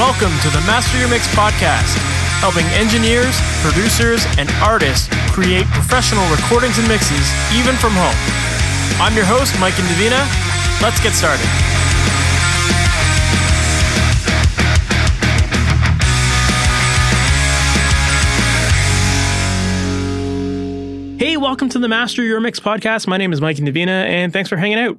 [0.00, 1.94] Welcome to the Master Your Mix podcast,
[2.40, 8.16] helping engineers, producers, and artists create professional recordings and mixes even from home.
[8.98, 10.24] I'm your host, Mike Indovina.
[10.80, 11.44] Let's get started.
[21.18, 23.06] Hey, welcome to the Master Your Mix podcast.
[23.06, 24.98] My name is Mike Indovina, and thanks for hanging out.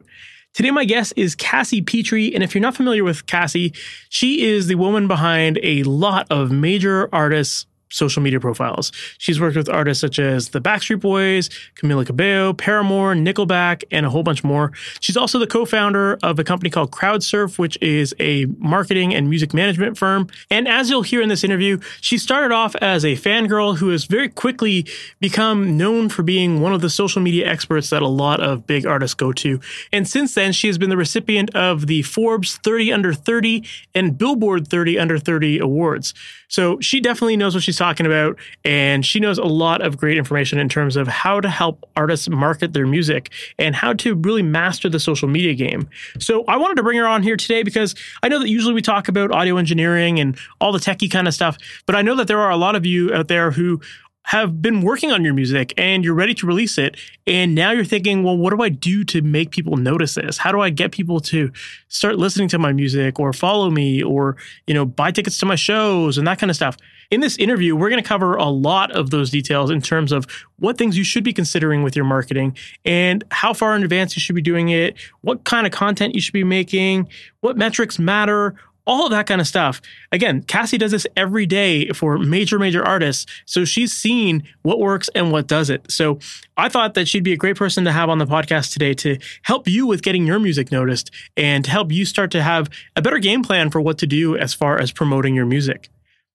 [0.54, 2.36] Today, my guest is Cassie Petrey.
[2.36, 3.74] And if you're not familiar with Cassie,
[4.09, 8.91] she is the woman behind a lot of major artists social media profiles.
[9.18, 14.09] She's worked with artists such as the Backstreet Boys, Camila Cabello, Paramore, Nickelback, and a
[14.09, 14.72] whole bunch more.
[15.00, 19.54] She's also the co-founder of a company called CrowdSurf, which is a marketing and music
[19.54, 20.27] management firm.
[20.50, 24.05] And as you'll hear in this interview, she started off as a fangirl who has
[24.05, 24.88] very quickly
[25.20, 28.86] become known for being one of the social media experts that a lot of big
[28.86, 29.59] artists go to.
[29.92, 34.17] And since then, she has been the recipient of the Forbes 30 Under 30 and
[34.17, 36.14] Billboard 30 Under 30 awards.
[36.52, 40.17] So she definitely knows what she's talking about, and she knows a lot of great
[40.17, 44.44] information in terms of how to help artists market their music and how to really
[44.44, 45.89] master the social media game.
[46.19, 48.81] So I wanted to bring her on here today because I know that usually we
[48.81, 52.27] talk about audio engineering and all the techie kind of stuff, but I know that
[52.27, 53.79] there are a lot of you out there who
[54.23, 57.83] have been working on your music and you're ready to release it and now you're
[57.83, 60.38] thinking well what do i do to make people notice this?
[60.38, 61.52] How do i get people to
[61.88, 65.55] start listening to my music or follow me or you know buy tickets to my
[65.55, 66.78] shows and that kind of stuff?
[67.09, 70.25] In this interview we're going to cover a lot of those details in terms of
[70.59, 74.19] what things you should be considering with your marketing and how far in advance you
[74.19, 77.09] should be doing it what kind of content you should be making
[77.41, 79.82] what metrics matter all of that kind of stuff.
[80.12, 83.26] Again, Cassie does this every day for major, major artists.
[83.46, 85.92] So she's seen what works and what doesn't.
[85.92, 86.20] So
[86.58, 89.18] I thought that she'd be a great person to have on the podcast today to
[89.44, 93.20] help you with getting your music noticed and help you start to have a better
[93.20, 95.90] game plan for what to do as far as promoting your music.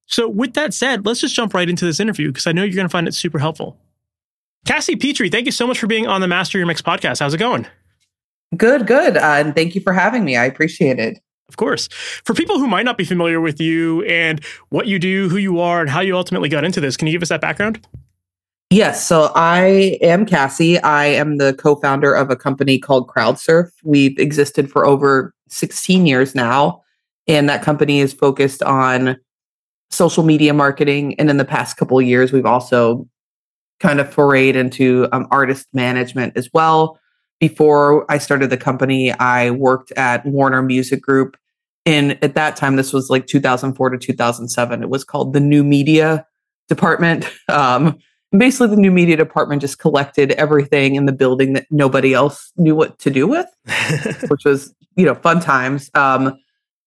[0.07, 2.77] So, with that said, let's just jump right into this interview because I know you're
[2.77, 3.77] going to find it super helpful.
[4.65, 7.21] Cassie Petrey, thank you so much for being on the Master Your Mix podcast.
[7.21, 7.67] How's it going?
[8.56, 9.17] Good, good.
[9.17, 10.37] Uh, and thank you for having me.
[10.37, 11.19] I appreciate it.
[11.49, 11.89] Of course.
[12.25, 15.61] For people who might not be familiar with you and what you do, who you
[15.61, 17.87] are, and how you ultimately got into this, can you give us that background?
[18.71, 19.07] Yes.
[19.07, 20.79] So I am Cassie.
[20.81, 23.71] I am the co founder of a company called CrowdSurf.
[23.85, 26.83] We've existed for over 16 years now.
[27.29, 29.17] And that company is focused on
[29.91, 31.19] social media marketing.
[31.19, 33.06] And in the past couple of years, we've also
[33.79, 36.99] kind of forayed into um, artist management as well
[37.41, 41.37] before I started the company, I worked at Warner Music Group.
[41.85, 44.83] And at that time, this was like 2004 to 2007.
[44.83, 46.27] It was called the New Media
[46.69, 47.31] Department.
[47.49, 47.99] Um,
[48.37, 52.75] basically, the New Media Department just collected everything in the building that nobody else knew
[52.75, 53.47] what to do with,
[54.29, 55.91] which was, you know, fun times.
[55.95, 56.37] Um,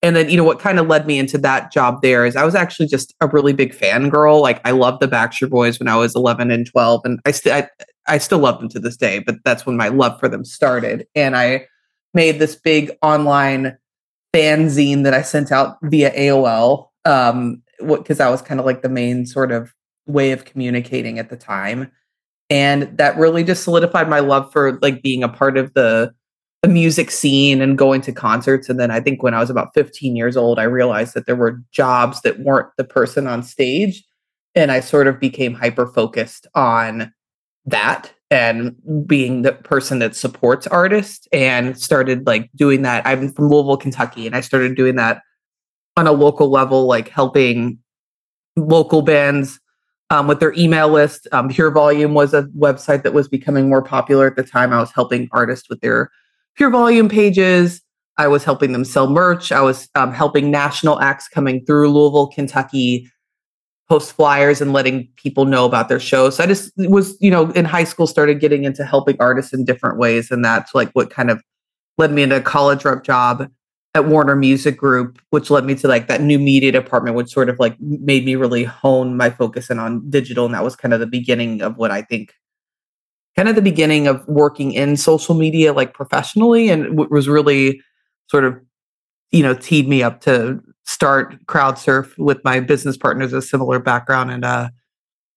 [0.02, 2.44] and then, you know, what kind of led me into that job there is I
[2.44, 4.40] was actually just a really big fan girl.
[4.40, 7.02] Like I loved the Backstreet Boys when I was 11 and 12.
[7.04, 7.68] And I still, I
[8.18, 11.06] still love them to this day, but that's when my love for them started.
[11.14, 11.66] And I
[12.14, 13.76] made this big online
[14.34, 16.88] fanzine that I sent out via AOL.
[17.04, 19.74] Um, because that was kind of like the main sort of
[20.06, 21.90] way of communicating at the time.
[22.48, 26.12] And that really just solidified my love for like being a part of the
[26.62, 28.68] the music scene and going to concerts.
[28.68, 31.36] And then I think when I was about 15 years old, I realized that there
[31.36, 34.04] were jobs that weren't the person on stage.
[34.54, 37.14] And I sort of became hyper focused on
[37.66, 38.76] that and
[39.06, 43.06] being the person that supports artists and started like doing that.
[43.06, 45.22] I'm from Louisville, Kentucky, and I started doing that
[45.96, 47.78] on a local level, like helping
[48.56, 49.58] local bands
[50.10, 51.26] um, with their email list.
[51.32, 54.72] Um, Pure Volume was a website that was becoming more popular at the time.
[54.72, 56.10] I was helping artists with their
[56.56, 57.82] Pure Volume pages.
[58.16, 59.50] I was helping them sell merch.
[59.50, 63.10] I was um, helping national acts coming through Louisville, Kentucky
[63.90, 66.36] post flyers and letting people know about their shows.
[66.36, 69.64] So I just was, you know, in high school started getting into helping artists in
[69.64, 70.30] different ways.
[70.30, 71.42] And that's like what kind of
[71.98, 73.50] led me into a college rep job
[73.96, 77.48] at Warner Music Group, which led me to like that new media department, which sort
[77.48, 80.44] of like made me really hone my focus in on digital.
[80.44, 82.32] And that was kind of the beginning of what I think
[83.34, 87.80] kind of the beginning of working in social media like professionally and was really
[88.28, 88.60] sort of
[89.30, 90.60] you know teed me up to
[90.90, 94.72] start CrowdSurf with my business partners a similar background and a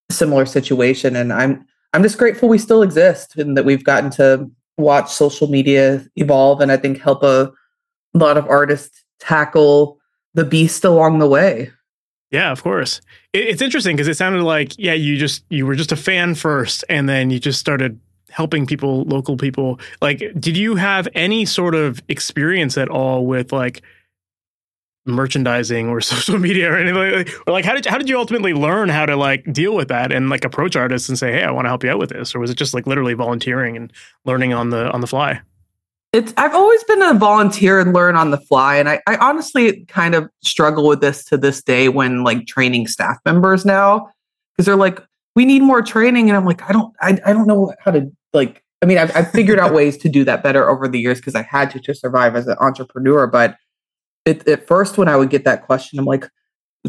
[0.09, 1.15] similar situation.
[1.15, 1.63] And I'm
[1.93, 6.59] I'm just grateful we still exist and that we've gotten to watch social media evolve
[6.59, 7.51] and I think help a
[8.15, 9.99] lot of artists tackle
[10.33, 11.71] the beast along the way.
[12.31, 12.99] Yeah, of course.
[13.31, 16.83] it's interesting because it sounded like yeah, you just you were just a fan first,
[16.89, 17.99] and then you just started
[18.31, 19.79] helping people, local people.
[20.01, 23.83] Like, did you have any sort of experience at all with like
[25.05, 28.53] merchandising or social media or anything like or like how did how did you ultimately
[28.53, 31.51] learn how to like deal with that and like approach artists and say hey I
[31.51, 33.91] want to help you out with this or was it just like literally volunteering and
[34.25, 35.41] learning on the on the fly?
[36.13, 39.85] It's I've always been a volunteer and learn on the fly and I, I honestly
[39.85, 44.09] kind of struggle with this to this day when like training staff members now
[44.55, 45.01] because they're like
[45.35, 48.09] we need more training and I'm like I don't I, I don't know how to
[48.31, 51.19] like I mean I've, I've figured out ways to do that better over the years
[51.19, 53.57] because I had to to survive as an entrepreneur but
[54.25, 56.29] it, at first when I would get that question, I'm like,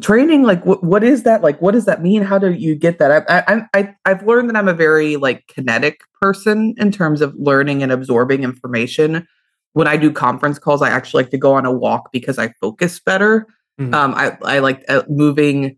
[0.00, 1.42] training, like what, what is that?
[1.42, 2.22] Like, what does that mean?
[2.22, 3.24] How do you get that?
[3.28, 7.34] I, I, I, I've learned that I'm a very like kinetic person in terms of
[7.36, 9.26] learning and absorbing information.
[9.72, 12.48] When I do conference calls, I actually like to go on a walk because I
[12.60, 13.46] focus better.
[13.80, 13.94] Mm-hmm.
[13.94, 15.76] Um, I, I like uh, moving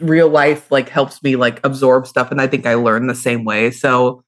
[0.00, 3.44] real life like helps me like absorb stuff and i think i learn the same
[3.44, 4.24] way so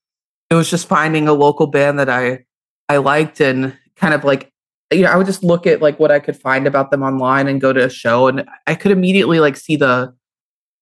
[0.51, 2.45] it was just finding a local band that i
[2.89, 4.52] i liked and kind of like
[4.93, 7.49] you know, I would just look at like what I could find about them online
[7.49, 10.15] and go to a show and I could immediately like see the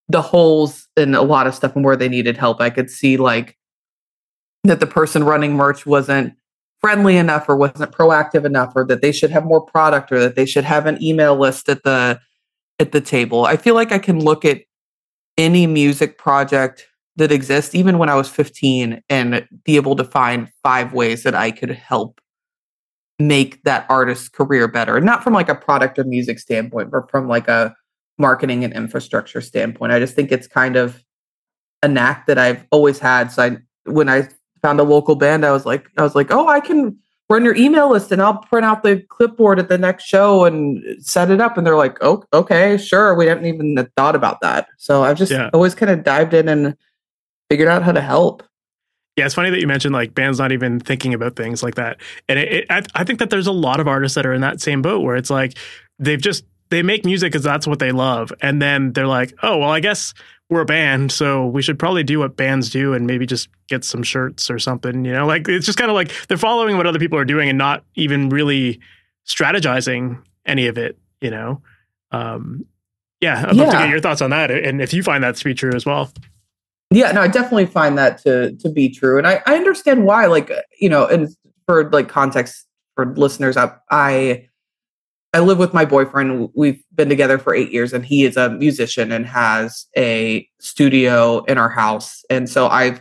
[0.09, 2.61] the holes in a lot of stuff and where they needed help.
[2.61, 3.57] I could see like
[4.65, 6.35] that the person running merch wasn't
[6.81, 10.35] friendly enough or wasn't proactive enough or that they should have more product or that
[10.35, 12.19] they should have an email list at the
[12.79, 13.45] at the table.
[13.45, 14.63] I feel like I can look at
[15.37, 16.87] any music project
[17.17, 21.35] that exists even when I was 15 and be able to find five ways that
[21.35, 22.21] I could help
[23.21, 25.01] make that artist's career better.
[25.01, 27.75] Not from like a product or music standpoint but from like a
[28.19, 29.93] marketing and infrastructure standpoint.
[29.93, 31.03] I just think it's kind of
[31.83, 33.33] a knack that i've always had.
[33.33, 33.57] So i
[33.91, 34.29] when i
[34.63, 36.95] found a local band i was like i was like oh i can
[37.31, 40.85] run your email list and i'll print out the clipboard at the next show and
[41.03, 41.57] set it up.
[41.57, 43.15] And they're like oh okay sure.
[43.15, 44.69] We haven't even thought about that.
[44.77, 45.51] So i've just yeah.
[45.55, 46.77] always kind of dived in and
[47.49, 48.43] figured out how to help
[49.17, 52.01] yeah, it's funny that you mentioned like bands not even thinking about things like that.
[52.29, 54.41] And it, it, I, I think that there's a lot of artists that are in
[54.41, 55.59] that same boat where it's like
[55.99, 59.59] they've just they make music because that's what they love, and then they're like, oh
[59.59, 60.15] well, I guess
[60.49, 63.85] we're a band, so we should probably do what bands do and maybe just get
[63.85, 65.05] some shirts or something.
[65.05, 67.49] You know, like it's just kind of like they're following what other people are doing
[67.49, 68.81] and not even really
[69.27, 70.99] strategizing any of it.
[71.21, 71.63] You know,
[72.13, 72.65] um,
[73.21, 73.63] yeah, I'd yeah.
[73.65, 75.73] love to get your thoughts on that, and if you find that to be true
[75.75, 76.11] as well.
[76.93, 80.27] Yeah, no, I definitely find that to to be true, and I I understand why.
[80.27, 81.29] Like uh, you know, and
[81.67, 82.67] for like context
[82.97, 84.49] for listeners, I I
[85.33, 86.49] I live with my boyfriend.
[86.55, 91.45] We've been together for eight years, and he is a musician and has a studio
[91.45, 92.25] in our house.
[92.29, 92.99] And so I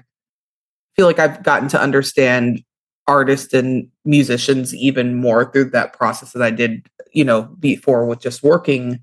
[0.95, 2.63] feel like I've gotten to understand
[3.07, 8.19] artists and musicians even more through that process that I did, you know, before with
[8.19, 8.99] just working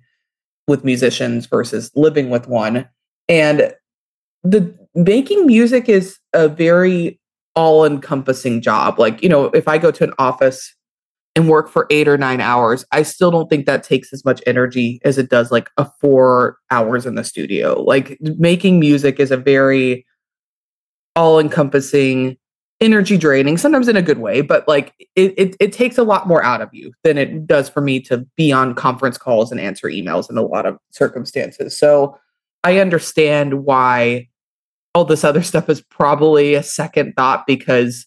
[0.69, 2.89] with musicians versus living with one.
[3.29, 3.75] And
[4.45, 7.21] the making music is a very
[7.55, 8.99] all encompassing job.
[8.99, 10.75] Like, you know, if I go to an office
[11.35, 14.43] and work for eight or nine hours, I still don't think that takes as much
[14.47, 17.83] energy as it does like a four hours in the studio.
[17.83, 20.07] Like, making music is a very
[21.15, 22.37] all encompassing,
[22.81, 26.29] energy draining, sometimes in a good way, but like it, it, it takes a lot
[26.29, 29.59] more out of you than it does for me to be on conference calls and
[29.59, 31.77] answer emails in a lot of circumstances.
[31.79, 32.19] So
[32.67, 34.27] I understand why
[34.93, 38.07] all this other stuff is probably a second thought because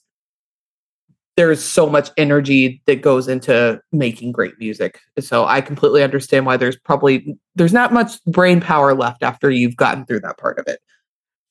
[1.37, 4.99] there's so much energy that goes into making great music.
[5.17, 9.77] So I completely understand why there's probably there's not much brain power left after you've
[9.77, 10.81] gotten through that part of it.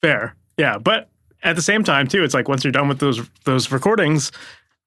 [0.02, 0.36] Fair.
[0.58, 1.08] Yeah, but
[1.42, 4.32] at the same time too, it's like once you're done with those those recordings,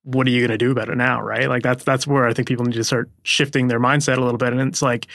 [0.03, 1.49] what are you going to do about it now, right?
[1.49, 4.37] Like that's that's where I think people need to start shifting their mindset a little
[4.37, 5.07] bit and it's like,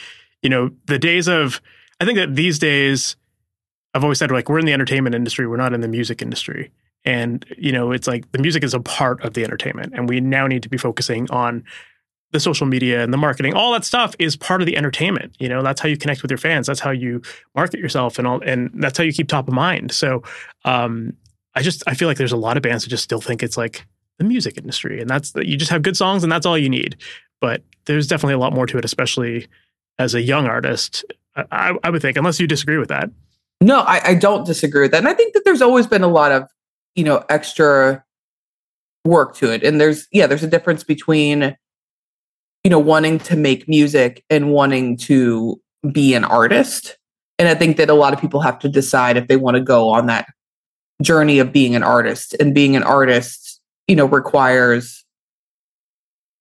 [0.43, 1.61] you know, the days of
[2.01, 3.17] I think that these days
[3.95, 6.71] I've always said like we're in the entertainment industry, we're not in the music industry.
[7.05, 10.21] And you know, it's like the music is a part of the entertainment, and we
[10.21, 11.65] now need to be focusing on
[12.33, 13.55] the social media and the marketing.
[13.55, 15.35] All that stuff is part of the entertainment.
[15.39, 16.67] You know, that's how you connect with your fans.
[16.67, 17.23] That's how you
[17.55, 19.93] market yourself, and all, and that's how you keep top of mind.
[19.93, 20.23] So,
[20.65, 21.17] um,
[21.55, 23.57] I just I feel like there's a lot of bands that just still think it's
[23.57, 23.87] like
[24.19, 26.97] the music industry, and that's you just have good songs, and that's all you need.
[27.41, 29.47] But there's definitely a lot more to it, especially
[29.99, 31.05] as a young artist.
[31.37, 33.11] I, I would think, unless you disagree with that.
[33.61, 34.99] No, I, I don't disagree with that.
[34.99, 36.45] And I think that there's always been a lot of,
[36.95, 38.05] you know, extra
[39.05, 39.63] work to it.
[39.63, 41.57] And there's, yeah, there's a difference between,
[42.65, 45.61] you know, wanting to make music and wanting to
[45.93, 46.99] be an artist.
[47.39, 49.63] And I think that a lot of people have to decide if they want to
[49.63, 50.27] go on that
[51.01, 52.35] journey of being an artist.
[52.41, 55.05] And being an artist, you know, requires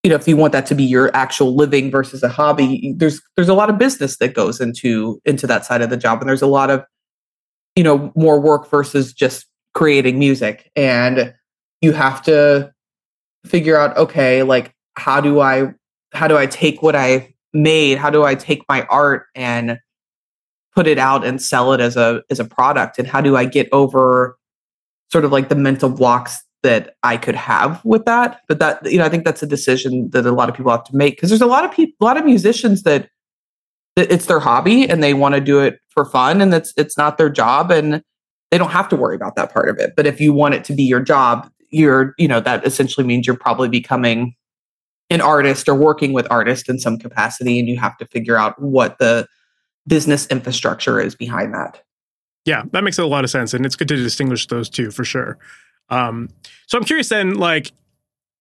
[0.05, 3.21] you know if you want that to be your actual living versus a hobby there's
[3.35, 6.29] there's a lot of business that goes into into that side of the job and
[6.29, 6.85] there's a lot of
[7.75, 11.33] you know more work versus just creating music and
[11.81, 12.71] you have to
[13.45, 15.73] figure out okay like how do i
[16.13, 17.97] how do i take what i've made?
[17.97, 19.79] How do I take my art and
[20.75, 22.99] put it out and sell it as a as a product?
[22.99, 24.37] And how do I get over
[25.11, 28.41] sort of like the mental blocks that I could have with that?
[28.47, 30.83] But that you know, I think that's a decision that a lot of people have
[30.85, 33.09] to make because there's a lot of people, a lot of musicians that,
[33.95, 36.97] that it's their hobby and they want to do it for fun and it's it's
[36.97, 38.03] not their job and
[38.51, 39.93] they don't have to worry about that part of it.
[39.95, 43.27] But if you want it to be your job, you're, you know, that essentially means
[43.27, 44.35] you're probably becoming
[45.09, 48.59] an artist or working with artists in some capacity and you have to figure out
[48.61, 49.27] what the
[49.87, 51.81] business infrastructure is behind that.
[52.45, 53.53] Yeah, that makes a lot of sense.
[53.53, 55.37] And it's good to distinguish those two for sure.
[55.89, 56.29] Um,
[56.67, 57.71] so I'm curious then, like,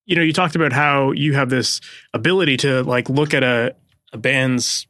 [0.07, 1.81] you know, you talked about how you have this
[2.13, 3.75] ability to like look at a,
[4.13, 4.87] a band's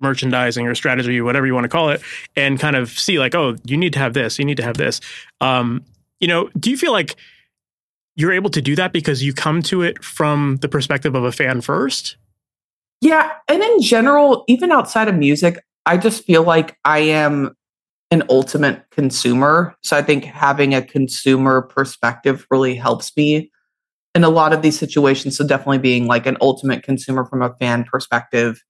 [0.00, 2.02] merchandising or strategy, whatever you want to call it,
[2.36, 4.76] and kind of see like, oh, you need to have this, you need to have
[4.76, 5.00] this.
[5.40, 5.84] Um,
[6.20, 7.16] you know, do you feel like
[8.16, 11.32] you're able to do that because you come to it from the perspective of a
[11.32, 12.16] fan first?
[13.00, 13.32] Yeah.
[13.48, 17.56] And in general, even outside of music, I just feel like I am
[18.12, 19.74] an ultimate consumer.
[19.82, 23.50] So I think having a consumer perspective really helps me
[24.14, 25.38] in a lot of these situations.
[25.38, 28.62] So definitely being like an ultimate consumer from a fan perspective,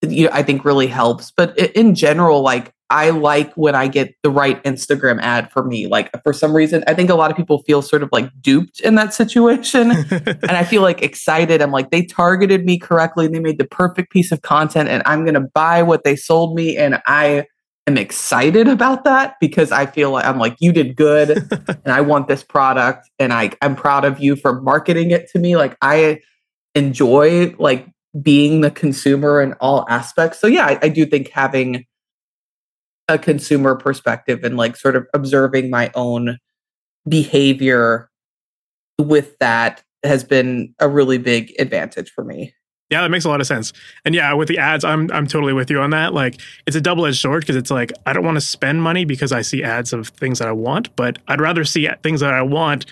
[0.00, 1.32] you know, I think really helps.
[1.36, 5.88] But in general, like I like when I get the right Instagram ad for me.
[5.88, 8.78] Like for some reason, I think a lot of people feel sort of like duped
[8.78, 9.90] in that situation.
[10.10, 11.60] and I feel like excited.
[11.60, 13.26] I'm like, they targeted me correctly.
[13.26, 16.54] They made the perfect piece of content and I'm going to buy what they sold
[16.54, 16.76] me.
[16.76, 17.46] And I
[17.86, 21.30] am excited about that because I feel like I'm like, you did good
[21.68, 25.38] and I want this product and I, I'm proud of you for marketing it to
[25.38, 25.56] me.
[25.56, 26.20] Like I
[26.74, 27.88] enjoy like
[28.20, 30.40] being the consumer in all aspects.
[30.40, 31.84] So yeah, I, I do think having
[33.08, 36.38] a consumer perspective and like sort of observing my own
[37.08, 38.10] behavior
[38.98, 42.52] with that has been a really big advantage for me.
[42.90, 43.72] Yeah, that makes a lot of sense.
[44.04, 46.14] And yeah, with the ads, I'm I'm totally with you on that.
[46.14, 49.32] Like it's a double-edged sword because it's like I don't want to spend money because
[49.32, 52.42] I see ads of things that I want, but I'd rather see things that I
[52.42, 52.86] want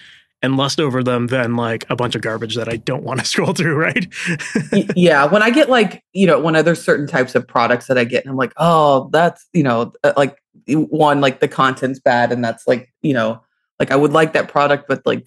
[0.45, 3.27] and lust over them than like a bunch of garbage that I don't want to
[3.27, 4.07] scroll through, right?
[4.95, 5.25] yeah.
[5.25, 8.25] When I get like, you know, when there's certain types of products that I get
[8.25, 10.37] and I'm like, oh, that's, you know, uh, like
[10.69, 12.31] one, like the content's bad.
[12.31, 13.43] And that's like, you know,
[13.81, 15.27] like I would like that product, but like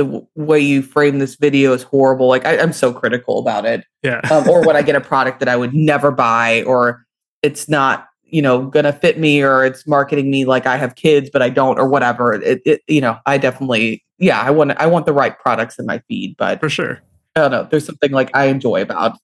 [0.00, 2.26] the w- way you frame this video is horrible.
[2.26, 3.84] Like I, am so critical about it.
[4.02, 4.20] Yeah.
[4.30, 7.04] um, or when I get a product that I would never buy or
[7.42, 11.28] it's not you know gonna fit me or it's marketing me like i have kids
[11.32, 14.86] but i don't or whatever it, it you know i definitely yeah i want i
[14.86, 17.00] want the right products in my feed but for sure
[17.34, 19.18] i don't know there's something like i enjoy about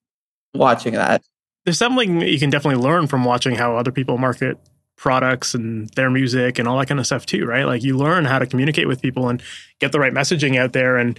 [0.55, 1.23] watching that
[1.65, 4.59] there's something you can definitely learn from watching how other people market
[4.97, 8.25] products and their music and all that kind of stuff too right like you learn
[8.25, 9.43] how to communicate with people and
[9.79, 11.19] get the right messaging out there and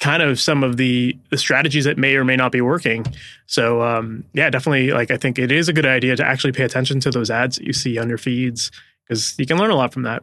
[0.00, 3.04] kind of some of the the strategies that may or may not be working.
[3.46, 4.90] So um, yeah, definitely.
[4.92, 7.56] Like I think it is a good idea to actually pay attention to those ads
[7.56, 8.70] that you see on your feeds
[9.06, 10.22] because you can learn a lot from that.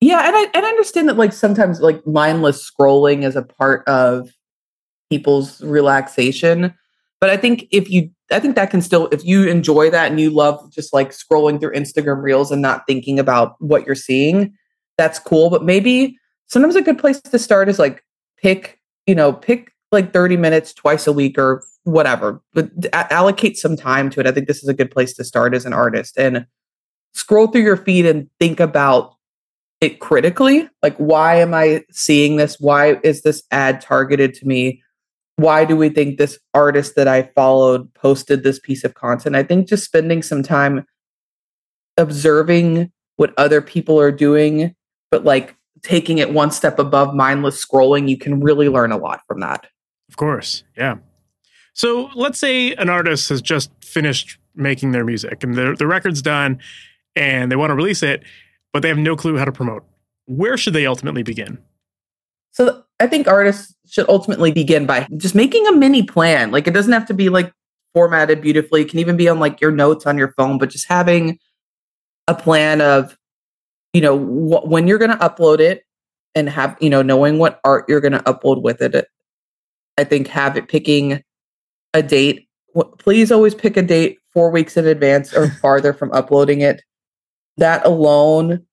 [0.00, 3.86] Yeah, and I and I understand that like sometimes like mindless scrolling is a part
[3.86, 4.30] of
[5.10, 6.74] people's relaxation.
[7.20, 10.20] But I think if you I think that can still if you enjoy that and
[10.20, 14.54] you love just like scrolling through Instagram reels and not thinking about what you're seeing,
[14.96, 15.50] that's cool.
[15.50, 18.04] But maybe sometimes a good place to start is like
[18.38, 23.76] pick you know, pick like 30 minutes twice a week or whatever, but allocate some
[23.76, 24.26] time to it.
[24.26, 26.46] I think this is a good place to start as an artist and
[27.12, 29.16] scroll through your feed and think about
[29.80, 30.68] it critically.
[30.82, 32.60] Like, why am I seeing this?
[32.60, 34.82] Why is this ad targeted to me?
[35.40, 39.36] Why do we think this artist that I followed posted this piece of content?
[39.36, 40.84] I think just spending some time
[41.96, 44.74] observing what other people are doing,
[45.10, 49.22] but like taking it one step above mindless scrolling, you can really learn a lot
[49.26, 49.66] from that.
[50.10, 50.62] Of course.
[50.76, 50.96] Yeah.
[51.72, 56.20] So let's say an artist has just finished making their music and the, the record's
[56.20, 56.58] done
[57.16, 58.24] and they want to release it,
[58.74, 59.84] but they have no clue how to promote.
[60.26, 61.58] Where should they ultimately begin?
[62.50, 66.50] So I think artists should ultimately begin by just making a mini plan.
[66.50, 67.52] Like it doesn't have to be like
[67.94, 68.82] formatted beautifully.
[68.82, 71.38] It can even be on like your notes on your phone, but just having
[72.28, 73.16] a plan of
[73.92, 75.84] you know wh- when you're going to upload it
[76.34, 79.06] and have you know knowing what art you're going to upload with it
[79.98, 81.22] i think have it picking
[81.94, 82.48] a date
[82.98, 86.82] please always pick a date four weeks in advance or farther from uploading it
[87.56, 88.64] that alone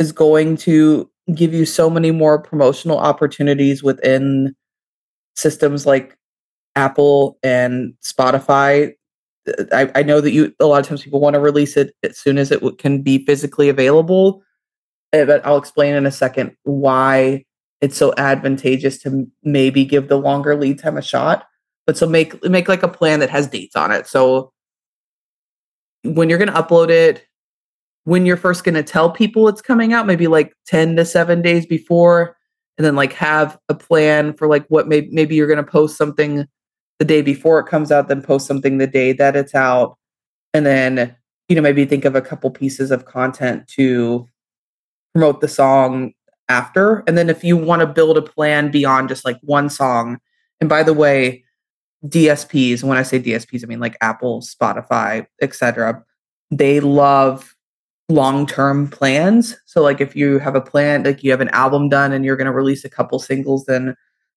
[0.00, 4.54] is going to give you so many more promotional opportunities within
[5.36, 6.16] systems like
[6.76, 8.92] apple and spotify
[9.72, 12.18] I, I, know that you a lot of times people want to release it as
[12.18, 14.42] soon as it w- can be physically available
[15.14, 17.44] Eh, but I'll explain in a second why
[17.80, 21.46] it's so advantageous to maybe give the longer lead time a shot.
[21.86, 24.08] But so make make like a plan that has dates on it.
[24.08, 24.52] So
[26.02, 27.24] when you're going to upload it,
[28.04, 31.42] when you're first going to tell people it's coming out, maybe like 10 to 7
[31.42, 32.36] days before
[32.76, 35.96] and then like have a plan for like what maybe maybe you're going to post
[35.96, 36.46] something
[36.98, 39.96] the day before it comes out then post something the day that it's out.
[40.52, 41.14] And then
[41.48, 44.26] you know maybe think of a couple pieces of content to
[45.12, 46.12] promote the song
[46.48, 47.02] after.
[47.06, 50.18] And then if you want to build a plan beyond just like one song
[50.60, 51.44] and by the way
[52.06, 56.02] dsps when i say dsps i mean like apple spotify etc
[56.50, 57.53] they love
[58.10, 62.12] long-term plans so like if you have a plan like you have an album done
[62.12, 63.96] and you're going to release a couple singles then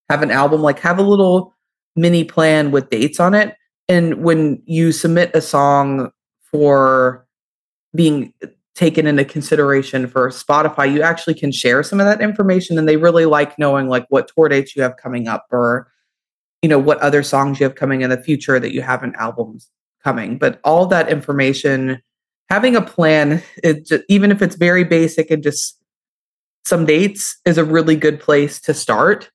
[0.10, 1.54] have an album like have a little
[1.96, 3.56] mini plan with dates on it
[3.90, 6.12] and when you submit a song
[6.50, 7.26] for
[7.94, 8.34] being
[8.78, 12.96] taken into consideration for Spotify, you actually can share some of that information and they
[12.96, 15.92] really like knowing like what tour dates you have coming up or
[16.62, 19.16] you know what other songs you have coming in the future that you have in
[19.16, 19.70] albums
[20.04, 20.38] coming.
[20.38, 22.02] But all that information
[22.50, 25.82] having a plan just, even if it's very basic and just
[26.66, 29.30] some dates is a really good place to start.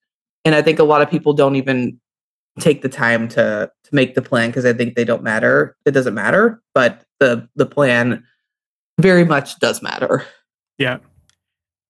[0.45, 2.01] And I think a lot of people don't even
[2.61, 5.77] take the time to to make the plan because I think they don't matter.
[5.87, 8.25] It doesn't matter, but the the plan
[9.01, 10.27] very much does matter.
[10.79, 10.99] Yeah.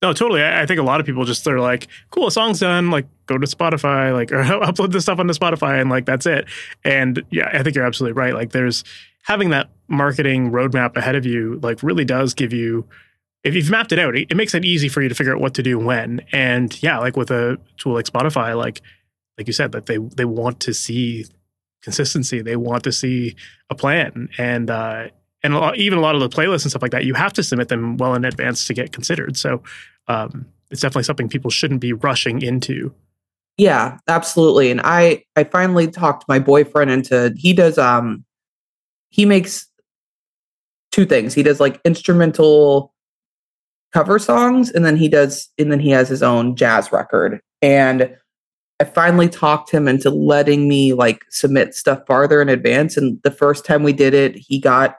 [0.03, 0.43] No, totally.
[0.43, 3.07] I, I think a lot of people just they're like, cool, a song's done, like
[3.27, 6.47] go to Spotify, like or upload this stuff onto Spotify and like that's it.
[6.85, 8.35] And yeah, I think you're absolutely right.
[8.35, 8.85] Like there's
[9.23, 12.87] having that marketing roadmap ahead of you, like really does give you
[13.45, 15.41] if you've mapped it out, it, it makes it easy for you to figure out
[15.41, 16.21] what to do when.
[16.33, 18.83] And yeah, like with a tool like Spotify, like
[19.39, 21.27] like you said, that they they want to see
[21.83, 22.41] consistency.
[22.41, 23.35] They want to see
[23.71, 25.09] a plan, and uh,
[25.43, 27.33] and a lot, even a lot of the playlists and stuff like that, you have
[27.35, 29.37] to submit them well in advance to get considered.
[29.37, 29.63] So
[30.09, 32.95] um, it's definitely something people shouldn't be rushing into.
[33.59, 34.71] Yeah, absolutely.
[34.71, 38.25] And I I finally talked my boyfriend into he does um
[39.13, 39.69] he makes
[40.91, 41.35] two things.
[41.35, 42.95] He does like instrumental
[43.93, 47.41] cover songs and then he does and then he has his own jazz record.
[47.61, 48.17] And
[48.81, 52.97] I finally talked him into letting me like submit stuff farther in advance.
[52.97, 54.97] And the first time we did it, he got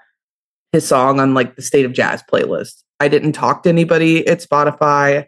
[0.71, 2.83] his song on like the state of jazz playlist.
[2.99, 5.25] I didn't talk to anybody at Spotify.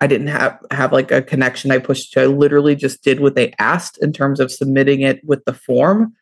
[0.00, 2.22] I didn't have have like a connection I pushed to.
[2.22, 6.12] I literally just did what they asked in terms of submitting it with the form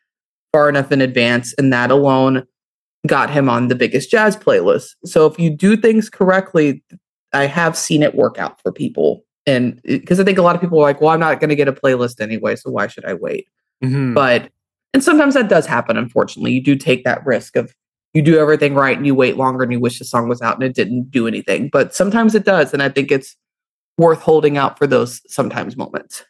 [0.57, 2.43] far enough in advance, and that alone
[3.05, 4.95] got him on the biggest jazz playlist.
[5.05, 6.83] So if you do things correctly,
[7.31, 9.23] I have seen it work out for people.
[9.45, 11.55] And because I think a lot of people are like, well, I'm not going to
[11.55, 13.47] get a playlist anyway, so why should I wait?
[13.83, 14.15] Mm-hmm.
[14.15, 14.49] But
[14.95, 15.95] and sometimes that does happen.
[15.95, 17.75] Unfortunately, you do take that risk of
[18.15, 20.55] you do everything right and you wait longer and you wish the song was out
[20.55, 21.69] and it didn't do anything.
[21.71, 22.73] But sometimes it does.
[22.73, 23.35] And I think it's
[23.99, 26.25] worth holding out for those sometimes moments.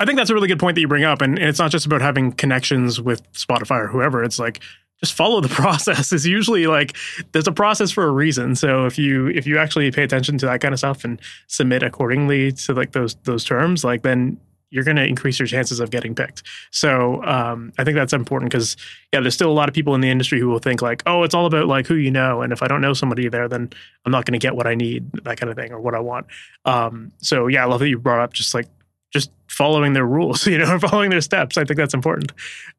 [0.00, 1.20] I think that's a really good point that you bring up.
[1.22, 4.22] And it's not just about having connections with Spotify or whoever.
[4.22, 4.60] It's like
[5.00, 6.12] just follow the process.
[6.12, 6.96] It's usually like
[7.32, 8.54] there's a process for a reason.
[8.54, 11.82] So if you if you actually pay attention to that kind of stuff and submit
[11.82, 14.38] accordingly to like those those terms, like then
[14.70, 16.42] you're going to increase your chances of getting picked.
[16.70, 18.76] So um, I think that's important because
[19.12, 21.22] yeah, there's still a lot of people in the industry who will think like, oh,
[21.22, 23.70] it's all about like who you know, and if I don't know somebody there, then
[24.04, 26.00] I'm not going to get what I need, that kind of thing, or what I
[26.00, 26.26] want.
[26.66, 28.68] Um, so yeah, I love that you brought up just like
[29.12, 31.56] just following their rules, you know, following their steps.
[31.56, 32.32] I think that's important.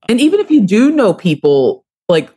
[0.08, 2.30] And even if you do know people, like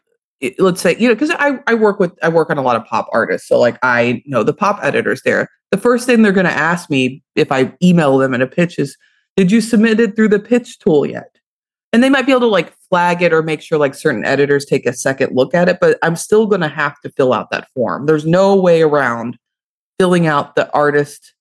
[0.58, 2.84] let's say you know because I, I work with i work on a lot of
[2.84, 6.46] pop artists so like i know the pop editors there the first thing they're going
[6.46, 8.96] to ask me if i email them in a pitch is
[9.36, 11.38] did you submit it through the pitch tool yet?
[11.92, 14.64] And they might be able to like flag it or make sure like certain editors
[14.64, 17.50] take a second look at it, but I'm still going to have to fill out
[17.50, 18.06] that form.
[18.06, 19.38] There's no way around
[19.98, 21.34] filling out the artist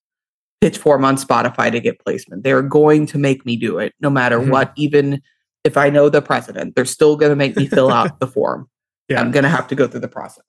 [0.61, 2.43] pitch form on Spotify to get placement.
[2.43, 4.51] They're going to make me do it no matter mm-hmm.
[4.51, 5.21] what, even
[5.63, 8.69] if I know the president, they're still going to make me fill out the form.
[9.09, 9.19] Yeah.
[9.19, 10.45] I'm going to have to go through the process.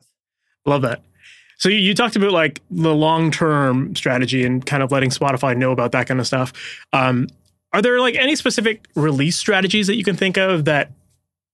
[0.66, 1.02] Love that.
[1.58, 5.56] So you, you talked about like the long term strategy and kind of letting Spotify
[5.56, 6.52] know about that kind of stuff.
[6.92, 7.28] Um,
[7.72, 10.90] are there like any specific release strategies that you can think of that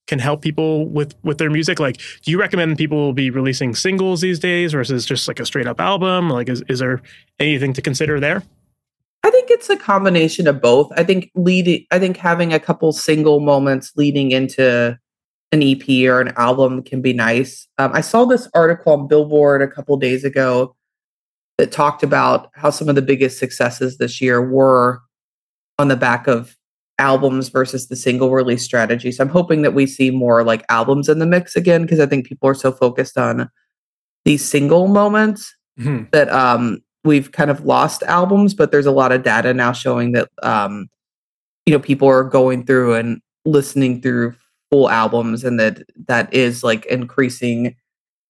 [0.09, 1.79] can help people with with their music?
[1.79, 5.69] Like, do you recommend people be releasing singles these days versus just like a straight
[5.69, 6.29] up album?
[6.29, 7.01] Like, is is there
[7.39, 8.43] anything to consider there?
[9.23, 10.91] I think it's a combination of both.
[10.97, 14.99] I think leading, I think having a couple single moments leading into
[15.53, 17.67] an EP or an album can be nice.
[17.79, 20.77] Um, I saw this article on Billboard a couple days ago
[21.59, 25.01] that talked about how some of the biggest successes this year were
[25.79, 26.57] on the back of
[26.99, 29.13] albums versus the single release strategy.
[29.13, 32.07] So I'm hoping that we see more like albums in the mix again because I
[32.07, 33.49] think people are so focused on
[34.25, 36.05] these single moments mm-hmm.
[36.13, 38.55] that um, we've kind of lost albums.
[38.55, 40.89] But there's a lot of data now showing that um,
[41.69, 44.35] you know people are going through and listening through
[44.71, 47.75] full albums and that that is like increasing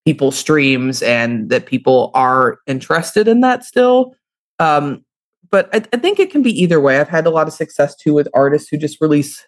[0.05, 4.15] people streams and that people are interested in that still
[4.59, 5.05] um
[5.51, 7.01] but I, I think it can be either way.
[7.01, 9.47] I've had a lot of success too with artists who just release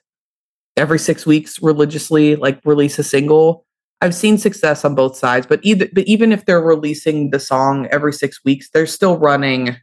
[0.76, 3.66] every six weeks religiously like release a single.
[4.00, 7.86] I've seen success on both sides but either but even if they're releasing the song
[7.90, 9.76] every six weeks they're still running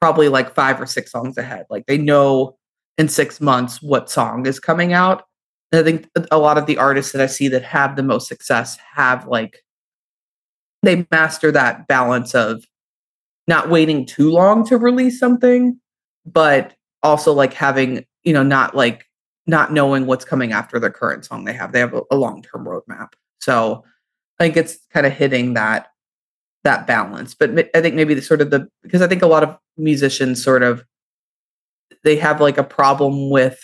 [0.00, 1.64] probably like five or six songs ahead.
[1.70, 2.56] Like they know
[2.98, 5.22] in six months what song is coming out.
[5.70, 8.28] And I think a lot of the artists that I see that have the most
[8.28, 9.62] success have like
[10.82, 12.64] they master that balance of
[13.46, 15.78] not waiting too long to release something,
[16.24, 19.06] but also like having, you know, not like
[19.46, 21.72] not knowing what's coming after the current song they have.
[21.72, 23.08] They have a, a long-term roadmap.
[23.40, 23.84] So
[24.38, 25.88] I think it's kind of hitting that
[26.64, 27.34] that balance.
[27.34, 30.42] But I think maybe the sort of the because I think a lot of musicians
[30.42, 30.84] sort of
[32.04, 33.58] they have like a problem with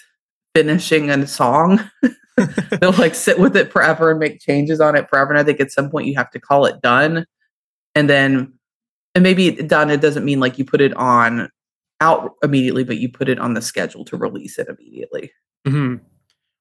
[0.54, 1.88] finishing a song.
[2.80, 5.30] They'll like sit with it forever and make changes on it forever.
[5.30, 7.24] And I think at some point you have to call it done.
[7.94, 8.57] And then,
[9.18, 11.50] and maybe done, it doesn't mean like you put it on
[12.00, 15.32] out immediately, but you put it on the schedule to release it immediately.
[15.66, 15.96] Mm-hmm.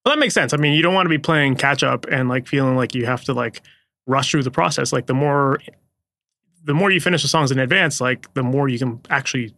[0.04, 0.54] Well, that makes sense.
[0.54, 3.06] I mean, you don't want to be playing catch up and like feeling like you
[3.06, 3.62] have to like
[4.08, 4.92] rush through the process.
[4.92, 5.60] Like the more,
[6.64, 9.54] the more you finish the songs in advance, like the more you can actually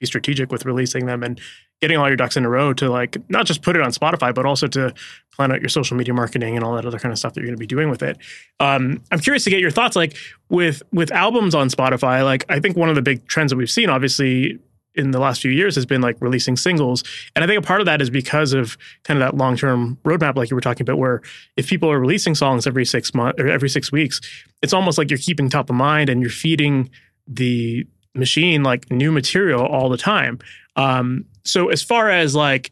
[0.00, 1.38] be strategic with releasing them and
[1.80, 4.34] getting all your ducks in a row to like not just put it on Spotify,
[4.34, 4.92] but also to
[5.36, 7.46] plan out your social media marketing and all that other kind of stuff that you're
[7.46, 8.18] going to be doing with it.
[8.58, 10.16] Um, I'm curious to get your thoughts, like
[10.48, 12.24] with with albums on Spotify.
[12.24, 14.58] Like I think one of the big trends that we've seen, obviously,
[14.94, 17.04] in the last few years, has been like releasing singles,
[17.36, 19.98] and I think a part of that is because of kind of that long term
[20.04, 21.22] roadmap, like you were talking about, where
[21.56, 24.20] if people are releasing songs every six months or every six weeks,
[24.62, 26.90] it's almost like you're keeping top of mind and you're feeding
[27.28, 27.86] the
[28.18, 30.38] machine like new material all the time.
[30.76, 32.70] Um, so as far as like,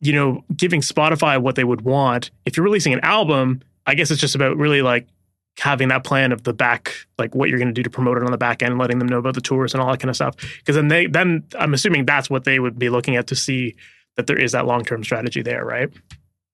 [0.00, 4.10] you know, giving Spotify what they would want, if you're releasing an album, I guess
[4.10, 5.06] it's just about really like
[5.58, 8.24] having that plan of the back, like what you're going to do to promote it
[8.24, 10.16] on the back end, letting them know about the tours and all that kind of
[10.16, 10.36] stuff.
[10.58, 13.76] Because then they, then I'm assuming that's what they would be looking at to see
[14.16, 15.90] that there is that long term strategy there, right?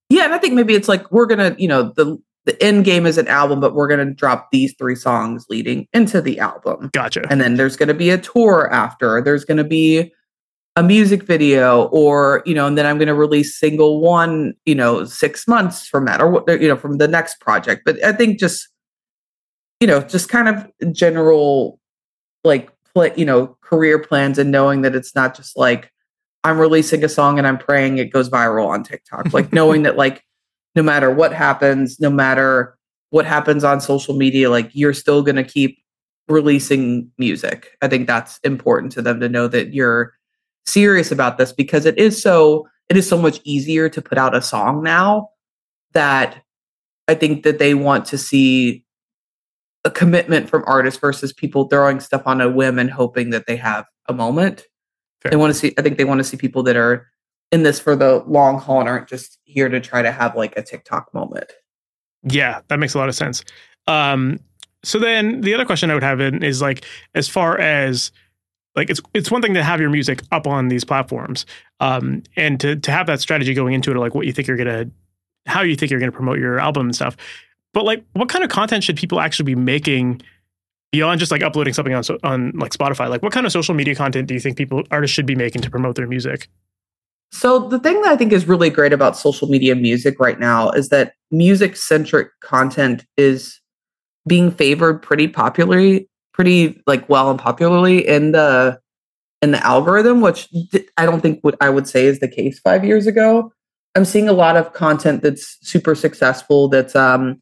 [0.09, 3.05] Yeah, and I think maybe it's like we're gonna, you know, the the end game
[3.05, 6.89] is an album, but we're going to drop these three songs leading into the album.
[6.93, 7.27] Gotcha.
[7.29, 9.21] And then there's going to be a tour after.
[9.21, 10.13] There's going to be
[10.77, 14.75] a music video, or you know, and then I'm going to release single one, you
[14.75, 17.81] know, six months from that, or what, you know, from the next project.
[17.83, 18.69] But I think just,
[19.81, 21.79] you know, just kind of general,
[22.43, 25.91] like, play, you know, career plans and knowing that it's not just like
[26.45, 29.33] I'm releasing a song and I'm praying it goes viral on TikTok.
[29.33, 30.23] Like knowing that like
[30.75, 32.77] no matter what happens, no matter
[33.09, 35.77] what happens on social media, like you're still going to keep
[36.27, 37.77] releasing music.
[37.81, 40.13] I think that's important to them to know that you're
[40.65, 44.35] serious about this because it is so it is so much easier to put out
[44.35, 45.29] a song now
[45.93, 46.43] that
[47.07, 48.85] I think that they want to see
[49.83, 53.55] a commitment from artists versus people throwing stuff on a whim and hoping that they
[53.55, 54.65] have a moment.
[55.21, 55.31] Fair.
[55.31, 57.07] They want to see I think they want to see people that are
[57.51, 60.57] in this for the long haul and aren't just here to try to have like
[60.57, 61.51] a TikTok moment.
[62.23, 63.43] Yeah, that makes a lot of sense.
[63.87, 64.39] Um,
[64.83, 68.11] so then the other question I would have in is like as far as
[68.75, 71.45] like it's it's one thing to have your music up on these platforms
[71.79, 74.57] um, and to to have that strategy going into it like what you think you're
[74.57, 74.89] gonna
[75.45, 77.17] how you think you're gonna promote your album and stuff
[77.73, 80.21] but like what kind of content should people actually be making
[80.91, 83.95] beyond just like uploading something on on like spotify like what kind of social media
[83.95, 86.47] content do you think people artists should be making to promote their music
[87.31, 90.69] so the thing that I think is really great about social media music right now
[90.71, 93.59] is that music centric content is
[94.27, 98.79] being favored pretty popularly, pretty like well and popularly in the
[99.41, 100.49] in the algorithm, which
[100.97, 103.51] I don't think what I would say is the case five years ago.
[103.95, 106.69] I'm seeing a lot of content that's super successful.
[106.69, 107.41] That's um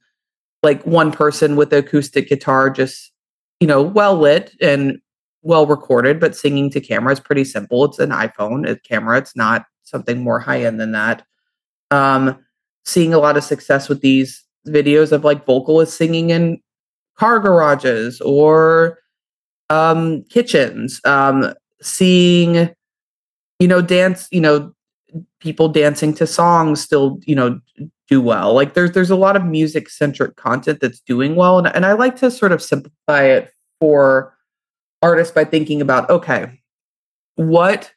[0.63, 3.12] like one person with acoustic guitar, just
[3.60, 5.00] you know, well lit and
[5.43, 7.86] well recorded, but singing to camera is pretty simple.
[7.86, 9.17] It's an iPhone a camera.
[9.19, 11.26] It's not something more high end than that.
[11.91, 12.38] Um,
[12.84, 16.60] seeing a lot of success with these videos of like vocalists singing in
[17.17, 19.00] car garages or
[19.69, 21.02] um, kitchens.
[21.06, 22.69] Um, seeing,
[23.60, 24.74] you know, dance, you know,
[25.39, 27.60] people dancing to songs still, you know,
[28.08, 28.54] do well.
[28.54, 31.93] Like there's there's a lot of music centric content that's doing well, and and I
[31.93, 34.36] like to sort of simplify it for
[35.02, 36.62] artists by thinking about okay,
[37.36, 37.91] what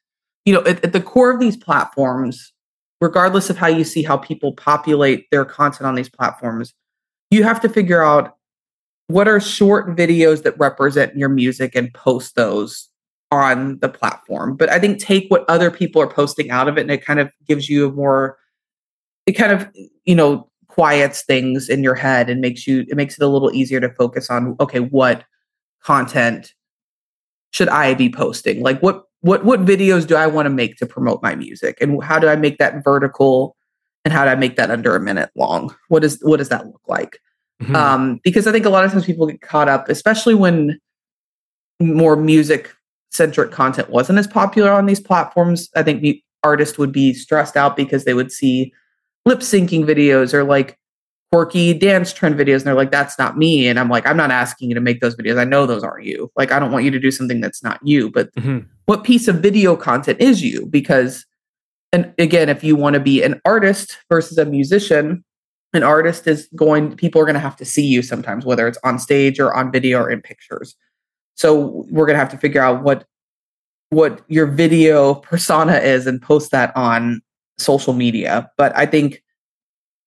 [0.49, 2.55] you know, at, at the core of these platforms,
[3.03, 6.73] regardless of how you see how people populate their content on these platforms,
[7.31, 8.35] you have to figure out
[9.09, 12.89] what are short videos that represent your music and post those
[13.31, 14.57] on the platform.
[14.57, 17.21] But I think take what other people are posting out of it and it kind
[17.21, 18.39] of gives you a more
[19.27, 19.69] it kind of
[20.07, 23.53] you know quiets things in your head and makes you it makes it a little
[23.53, 25.25] easier to focus on okay what
[25.83, 26.55] content
[27.51, 30.87] should i be posting like what what what videos do i want to make to
[30.87, 31.78] promote my music?
[31.81, 33.57] And how do i make that vertical?
[34.04, 35.74] And how do i make that under a minute long?
[35.88, 37.18] What is what does that look like?
[37.61, 37.74] Mm-hmm.
[37.74, 40.78] um because i think a lot of times people get caught up especially when
[41.81, 42.72] more music
[43.11, 45.68] centric content wasn't as popular on these platforms.
[45.74, 46.04] I think
[46.42, 48.72] artists would be stressed out because they would see
[49.24, 50.78] lip syncing videos or like
[51.33, 53.66] quirky dance trend videos and they're like that's not me.
[53.68, 55.38] And i'm like i'm not asking you to make those videos.
[55.38, 56.31] I know those aren't you.
[56.37, 58.11] Like i don't want you to do something that's not you.
[58.11, 58.66] But mm-hmm.
[58.88, 61.24] What piece of video content is you because
[61.92, 65.24] and again if you want to be an artist versus a musician
[65.74, 68.79] an artist is going people are going to have to see you sometimes whether it's
[68.85, 70.74] on stage or on video or in pictures
[71.35, 73.05] so we're going to have to figure out what
[73.90, 77.22] what your video persona is and post that on
[77.59, 78.51] social media.
[78.57, 79.22] But I think,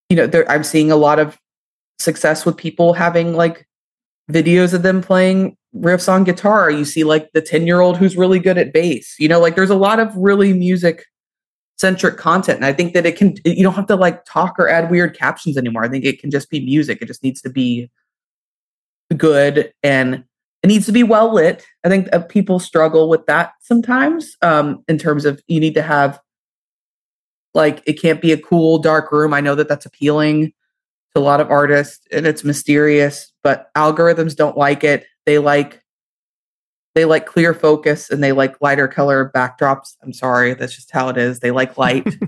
[0.10, 1.40] you know, there, I'm seeing a lot of
[2.00, 3.68] success with people having like
[4.32, 6.70] videos of them playing riffs on guitar.
[6.70, 9.16] You see like the 10 year old who's really good at bass.
[9.20, 11.06] You know, like there's a lot of really music
[11.78, 12.58] centric content.
[12.58, 15.18] And I think that it can, you don't have to like talk or add weird
[15.18, 15.84] captions anymore.
[15.84, 17.02] I think it can just be music.
[17.02, 17.90] It just needs to be
[19.18, 20.24] good and
[20.64, 21.66] it needs to be well lit.
[21.84, 26.20] I think people struggle with that sometimes um, in terms of you need to have
[27.54, 29.34] like it can't be a cool dark room.
[29.34, 30.54] I know that that's appealing
[31.14, 35.06] to a lot of artists and it's mysterious, but algorithms don't like it.
[35.26, 35.82] They like
[36.94, 39.96] they like clear focus and they like lighter color backdrops.
[40.04, 41.40] I'm sorry, that's just how it is.
[41.40, 42.08] They like light.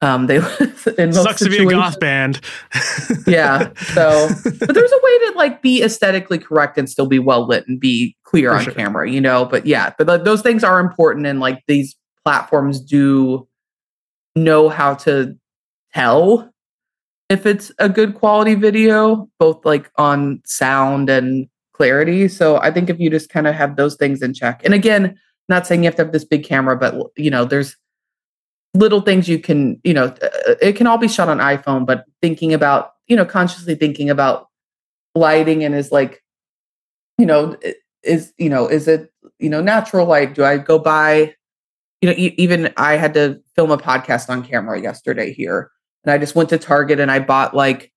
[0.00, 0.36] Um, they
[0.98, 2.40] in sucks to be a goth band.
[3.26, 3.72] yeah.
[3.94, 7.66] So, but there's a way to like be aesthetically correct and still be well lit
[7.66, 8.74] and be clear For on sure.
[8.74, 9.44] camera, you know.
[9.44, 13.48] But yeah, but like, those things are important, and like these platforms do
[14.36, 15.36] know how to
[15.92, 16.52] tell
[17.28, 22.28] if it's a good quality video, both like on sound and clarity.
[22.28, 25.18] So I think if you just kind of have those things in check, and again,
[25.48, 27.76] not saying you have to have this big camera, but you know, there's
[28.74, 32.04] little things you can, you know, uh, it can all be shot on iPhone, but
[32.20, 34.48] thinking about, you know, consciously thinking about
[35.14, 36.22] lighting and is like,
[37.16, 37.56] you know,
[38.02, 40.34] is, you know, is it, you know, natural light?
[40.34, 41.34] Do I go buy,
[42.00, 45.70] you know, even I had to film a podcast on camera yesterday here.
[46.04, 47.92] And I just went to Target and I bought like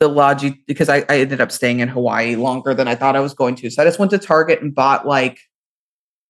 [0.00, 3.20] the Logi because I, I ended up staying in Hawaii longer than I thought I
[3.20, 3.70] was going to.
[3.70, 5.40] So I just went to Target and bought like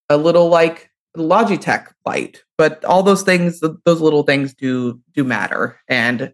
[0.08, 5.78] a little like Logitech light, but all those things, those little things do do matter.
[5.88, 6.32] And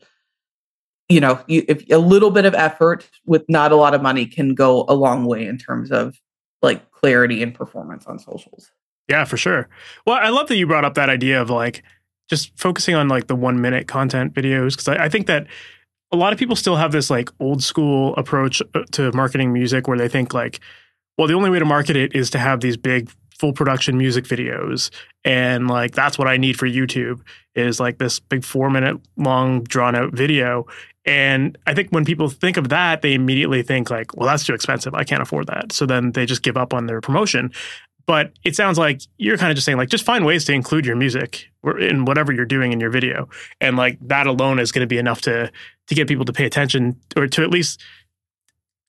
[1.09, 4.27] you know, you, if a little bit of effort with not a lot of money
[4.27, 6.17] can go a long way in terms of
[6.63, 8.71] like clarity and performance on socials.
[9.09, 9.69] Yeah, for sure.
[10.07, 11.83] Well, I love that you brought up that idea of like
[12.31, 15.47] just focusing on like the one minute content videos because I, I think that
[16.13, 19.89] a lot of people still have this like old school approach uh, to marketing music
[19.89, 20.61] where they think like,
[21.19, 24.25] well, the only way to market it is to have these big full production music
[24.25, 24.91] videos.
[25.25, 27.21] And like that's what i need for youtube
[27.55, 30.67] is like this big four minute long drawn out video.
[31.07, 34.55] And i think when people think of that they immediately think like well that's too
[34.55, 34.95] expensive.
[34.95, 35.73] I can't afford that.
[35.73, 37.51] So then they just give up on their promotion
[38.07, 40.87] but it sounds like you're kind of just saying like just find ways to include
[40.87, 43.29] your music in whatever you're doing in your video.
[43.61, 45.51] And like that alone is going to be enough to
[45.89, 47.83] to get people to pay attention or to at least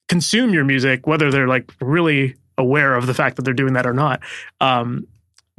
[0.08, 3.86] consume your music whether they're like really aware of the fact that they're doing that
[3.86, 4.20] or not.
[4.60, 5.06] Um,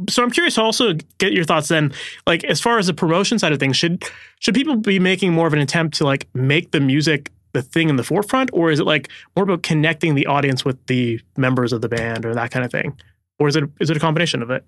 [0.09, 1.93] so I'm curious to also get your thoughts then,
[2.25, 4.03] like as far as the promotion side of things, should
[4.39, 7.89] should people be making more of an attempt to like make the music the thing
[7.89, 11.71] in the forefront, or is it like more about connecting the audience with the members
[11.71, 12.97] of the band or that kind of thing,
[13.39, 14.63] or is it is it a combination of it?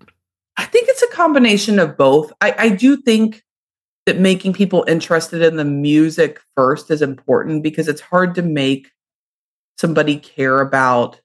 [0.57, 2.31] I think it's a combination of both.
[2.41, 3.43] I, I do think
[4.05, 8.91] that making people interested in the music first is important because it's hard to make
[9.77, 11.19] somebody care about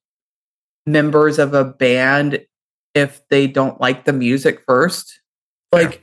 [0.87, 2.44] members of a band
[2.94, 5.20] if they don't like the music first.
[5.70, 6.03] Like,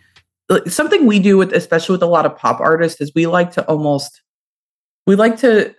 [0.49, 0.57] yeah.
[0.57, 3.51] like something we do with especially with a lot of pop artists is we like
[3.53, 4.21] to almost
[5.05, 5.75] we like to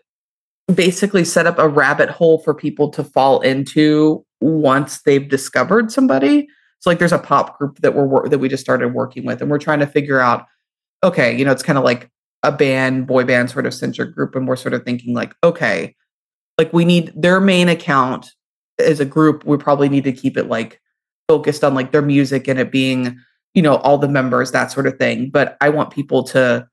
[0.74, 6.48] basically set up a rabbit hole for people to fall into once they've discovered somebody.
[6.80, 9.50] So like there's a pop group that we're that we just started working with and
[9.50, 10.46] we're trying to figure out
[11.04, 12.10] okay, you know, it's kind of like
[12.42, 15.94] a band, boy band sort of centric group and we're sort of thinking like okay,
[16.56, 18.30] like we need their main account
[18.78, 20.80] as a group, we probably need to keep it like
[21.28, 23.16] focused on like their music and it being,
[23.54, 25.30] you know, all the members, that sort of thing.
[25.30, 26.66] But I want people to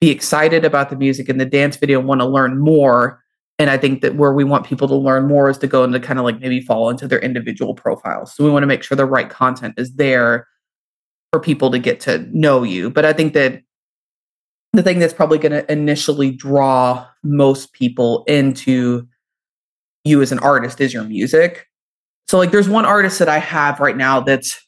[0.00, 3.22] be excited about the music and the dance video and want to learn more.
[3.58, 6.00] And I think that where we want people to learn more is to go into
[6.00, 8.34] kind of like maybe fall into their individual profiles.
[8.34, 10.48] So we want to make sure the right content is there
[11.32, 12.90] for people to get to know you.
[12.90, 13.62] But I think that
[14.72, 19.06] the thing that's probably going to initially draw most people into
[20.04, 21.68] you as an artist is your music.
[22.26, 24.60] So like there's one artist that I have right now that's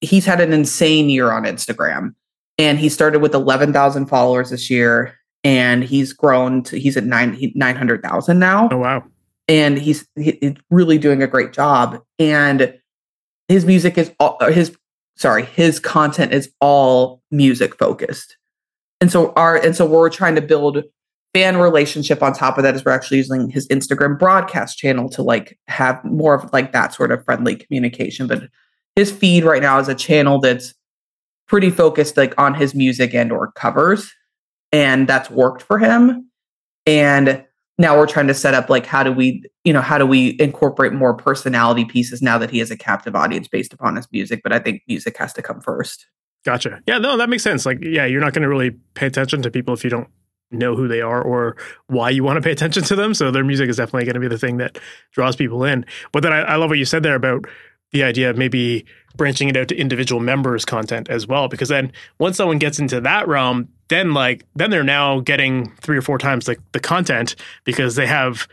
[0.00, 2.14] he's had an insane year on Instagram
[2.58, 5.14] and he started with 11,000 followers this year
[5.44, 8.68] and he's grown to he's at 9 900,000 now.
[8.72, 9.04] Oh wow.
[9.46, 12.74] And he's, he's really doing a great job and
[13.48, 14.74] his music is all, uh, his
[15.16, 18.36] sorry, his content is all music focused.
[19.00, 20.82] And so our and so we're trying to build
[21.34, 25.22] fan relationship on top of that is we're actually using his Instagram broadcast channel to
[25.22, 28.26] like have more of like that sort of friendly communication.
[28.26, 28.48] But
[28.96, 30.74] his feed right now is a channel that's
[31.48, 34.12] pretty focused like on his music and or covers.
[34.74, 36.28] And that's worked for him.
[36.84, 37.44] And
[37.78, 40.36] now we're trying to set up like how do we, you know, how do we
[40.40, 44.40] incorporate more personality pieces now that he has a captive audience based upon his music?
[44.42, 46.06] But I think music has to come first.
[46.44, 46.80] Gotcha.
[46.86, 47.64] Yeah, no, that makes sense.
[47.64, 50.08] Like, yeah, you're not going to really pay attention to people if you don't
[50.50, 51.56] know who they are or
[51.86, 53.14] why you want to pay attention to them.
[53.14, 54.78] So their music is definitely going to be the thing that
[55.12, 55.86] draws people in.
[56.10, 57.46] But then I, I love what you said there about
[57.92, 58.84] the idea of maybe
[59.16, 63.00] branching it out to individual members content as well because then once someone gets into
[63.00, 67.36] that realm then like then they're now getting three or four times the, the content
[67.64, 68.48] because they have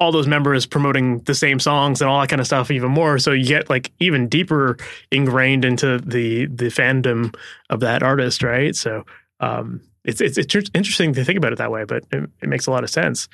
[0.00, 3.18] all those members promoting the same songs and all that kind of stuff even more.
[3.18, 4.76] So you get like even deeper
[5.10, 7.34] ingrained into the the fandom
[7.70, 8.74] of that artist right?
[8.74, 9.04] So
[9.40, 12.66] um it's it's, it's interesting to think about it that way but it, it makes
[12.66, 13.28] a lot of sense.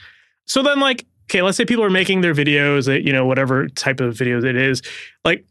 [0.47, 3.69] So then like okay, let's say people are making their videos, that you know, whatever
[3.69, 4.83] type of videos it is.
[5.25, 5.45] Like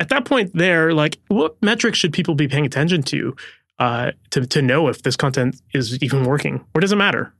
[0.00, 3.36] at that point, there, like, what metrics should people be paying attention to
[3.80, 7.32] uh, to to know if this content is even working, or does it matter?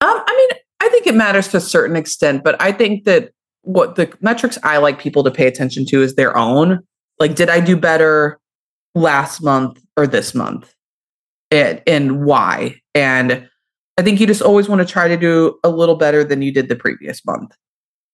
[0.00, 3.30] Um, I mean, I think it matters to a certain extent, but I think that
[3.62, 6.80] what the metrics I like people to pay attention to is their own.
[7.18, 8.38] Like, did I do better
[8.94, 10.72] last month or this month?
[11.50, 12.80] And, and why?
[12.94, 13.48] And
[13.96, 16.52] I think you just always want to try to do a little better than you
[16.52, 17.56] did the previous month.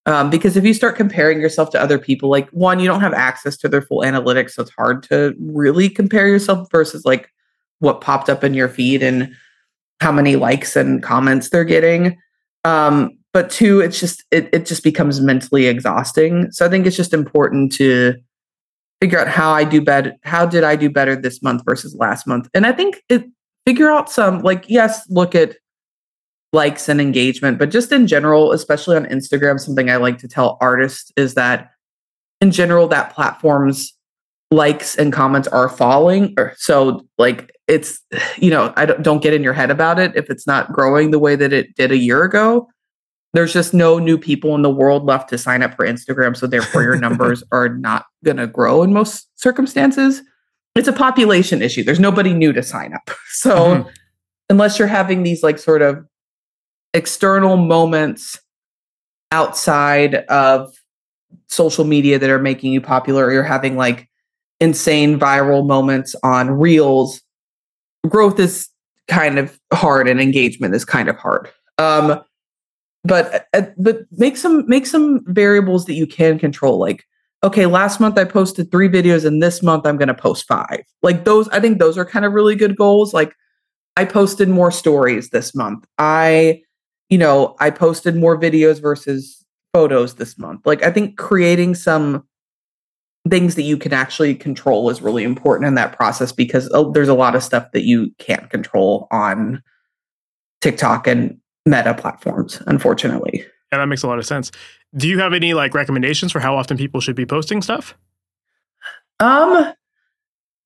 [0.07, 3.15] Um, because if you start comparing yourself to other people, like one, you don't have
[3.15, 7.31] access to their full analytics, so it's hard to really compare yourself versus like
[7.79, 9.35] what popped up in your feed and
[10.01, 12.19] how many likes and comments they're getting.
[12.65, 16.51] Um, but two, it's just it, it just becomes mentally exhausting.
[16.53, 18.15] So I think it's just important to
[19.01, 20.15] figure out how I do better.
[20.23, 22.49] How did I do better this month versus last month?
[22.55, 23.25] And I think it
[23.67, 25.57] figure out some like yes, look at
[26.55, 30.57] likes and engagement, but just in general, especially on Instagram, something I like to tell
[30.61, 31.73] artists is that
[32.41, 33.93] in general, that platform's
[34.51, 36.35] likes and comments are falling.
[36.57, 38.01] So, like, it's,
[38.37, 41.11] you know, I don't, don't get in your head about it if it's not growing
[41.11, 42.69] the way that it did a year ago.
[43.33, 46.37] There's just no new people in the world left to sign up for Instagram.
[46.37, 50.23] So, therefore, your numbers are not going to grow in most circumstances.
[50.75, 51.83] It's a population issue.
[51.83, 53.11] There's nobody new to sign up.
[53.35, 53.89] So, mm-hmm.
[54.49, 56.07] unless you're having these like sort of
[56.95, 58.39] external moments
[59.33, 60.73] outside of
[61.49, 63.27] social media that are making you popular.
[63.27, 64.09] Or you're having like
[64.61, 67.21] insane viral moments on reels.
[68.09, 68.69] Growth is
[69.09, 71.51] kind of hard and engagement is kind of hard.
[71.79, 72.23] Um
[73.05, 77.05] but uh, but make some make some variables that you can control like
[77.43, 80.81] okay last month i posted three videos and this month i'm going to post five.
[81.03, 83.13] Like those i think those are kind of really good goals.
[83.13, 83.35] Like
[83.97, 85.85] i posted more stories this month.
[85.99, 86.63] I
[87.15, 90.67] you know, I posted more videos versus photos this month.
[90.67, 92.27] Like, I think creating some
[93.31, 97.07] things that you can actually control is really important in that process because oh, there's
[97.07, 99.63] a lot of stuff that you can't control on
[100.61, 103.45] TikTok and meta platforms, unfortunately.
[103.71, 104.51] Yeah, that makes a lot of sense.
[104.97, 107.97] Do you have any like recommendations for how often people should be posting stuff?
[109.21, 109.73] Um,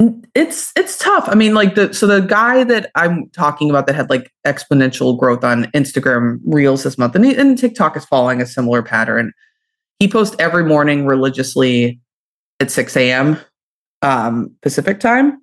[0.01, 1.29] it's it's tough.
[1.29, 5.19] I mean, like the so the guy that I'm talking about that had like exponential
[5.19, 9.33] growth on Instagram Reels this month, and, he, and TikTok is following a similar pattern.
[9.99, 12.01] He posts every morning religiously
[12.61, 13.39] at 6 a.m.
[14.03, 15.43] Um, Pacific time.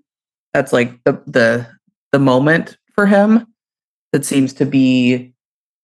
[0.53, 1.68] That's like the the
[2.14, 3.45] the moment for him
[4.14, 5.34] that seems to be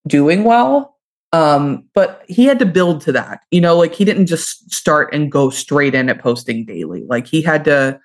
[0.08, 0.98] doing well.
[1.34, 3.42] Um, but he had to build to that.
[3.52, 7.04] You know, like he didn't just start and go straight in at posting daily.
[7.10, 8.00] Like he had to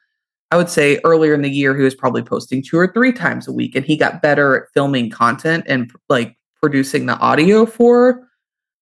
[0.51, 3.49] I would say earlier in the year, he was probably posting two or three times
[3.49, 8.29] a week, and he got better at filming content and like producing the audio for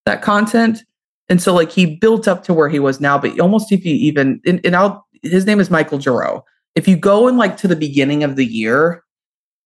[0.05, 0.85] that content.
[1.29, 3.19] And so, like, he built up to where he was now.
[3.19, 6.43] But almost if you even, and, and I'll, his name is Michael Giroux.
[6.75, 9.03] If you go and like to the beginning of the year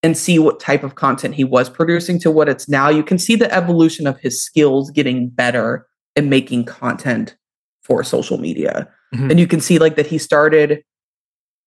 [0.04, 3.18] and see what type of content he was producing to what it's now, you can
[3.18, 7.36] see the evolution of his skills getting better and making content
[7.82, 8.88] for social media.
[9.12, 9.30] Mm-hmm.
[9.30, 10.84] And you can see like that he started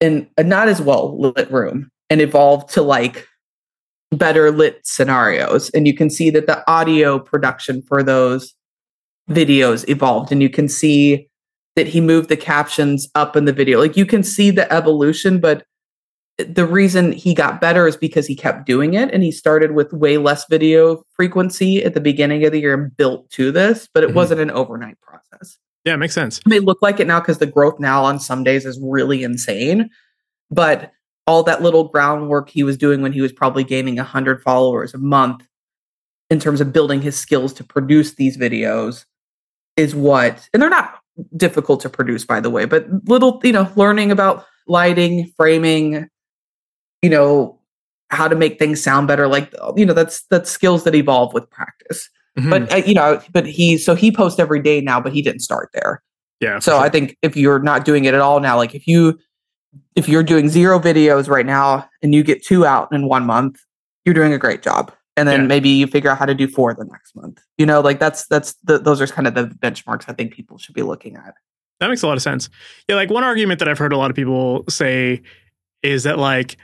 [0.01, 3.27] in a not as well lit room and evolved to like
[4.11, 5.69] better lit scenarios.
[5.69, 8.53] And you can see that the audio production for those
[9.29, 10.31] videos evolved.
[10.31, 11.29] And you can see
[11.75, 13.79] that he moved the captions up in the video.
[13.79, 15.65] Like you can see the evolution, but
[16.37, 19.93] the reason he got better is because he kept doing it and he started with
[19.93, 24.03] way less video frequency at the beginning of the year and built to this, but
[24.03, 24.17] it mm-hmm.
[24.17, 25.57] wasn't an overnight process.
[25.85, 26.39] Yeah, it makes sense.
[26.45, 29.89] May look like it now because the growth now on some days is really insane,
[30.51, 30.91] but
[31.27, 34.97] all that little groundwork he was doing when he was probably gaining 100 followers a
[34.97, 35.47] month
[36.29, 39.05] in terms of building his skills to produce these videos
[39.77, 40.99] is what, and they're not
[41.35, 46.07] difficult to produce, by the way, but little, you know, learning about lighting, framing,
[47.01, 47.59] you know,
[48.09, 49.27] how to make things sound better.
[49.27, 52.09] Like, you know, that's, that's skills that evolve with practice.
[52.37, 52.49] Mm-hmm.
[52.49, 55.41] But, uh, you know, but he, so he posts every day now, but he didn't
[55.41, 56.01] start there.
[56.39, 56.59] Yeah.
[56.59, 56.81] So sure.
[56.81, 59.19] I think if you're not doing it at all now, like if you,
[59.95, 63.59] if you're doing zero videos right now and you get two out in one month,
[64.05, 64.91] you're doing a great job.
[65.17, 65.47] And then yeah.
[65.47, 67.41] maybe you figure out how to do four the next month.
[67.57, 70.57] You know, like that's that's the, those are kind of the benchmarks I think people
[70.57, 71.35] should be looking at.
[71.79, 72.49] That makes a lot of sense.
[72.87, 75.21] Yeah, like one argument that I've heard a lot of people say
[75.83, 76.57] is that like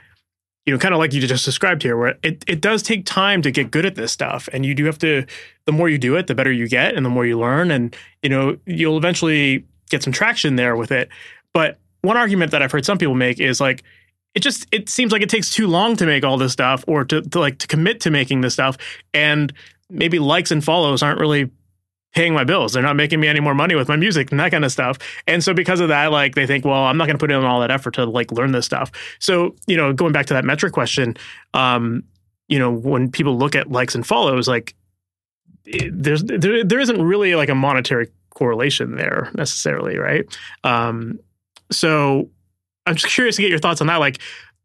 [0.68, 3.40] you know, kind of like you just described here, where it, it does take time
[3.40, 4.50] to get good at this stuff.
[4.52, 5.24] And you do have to,
[5.64, 7.70] the more you do it, the better you get and the more you learn.
[7.70, 11.08] And, you know, you'll eventually get some traction there with it.
[11.54, 13.82] But one argument that I've heard some people make is like
[14.34, 17.02] it just it seems like it takes too long to make all this stuff or
[17.06, 18.76] to, to like to commit to making this stuff
[19.14, 19.54] and
[19.88, 21.50] maybe likes and follows aren't really
[22.14, 22.72] paying my bills.
[22.72, 24.98] They're not making me any more money with my music and that kind of stuff.
[25.26, 27.44] And so because of that, like they think, well, I'm not going to put in
[27.44, 28.90] all that effort to like learn this stuff.
[29.18, 31.16] So, you know, going back to that metric question,
[31.54, 32.02] um,
[32.48, 34.74] you know, when people look at likes and follows, like
[35.66, 40.24] it, there's there, there isn't really like a monetary correlation there necessarily, right?
[40.64, 41.18] Um,
[41.70, 42.30] so
[42.86, 43.96] I'm just curious to get your thoughts on that.
[43.96, 44.18] Like,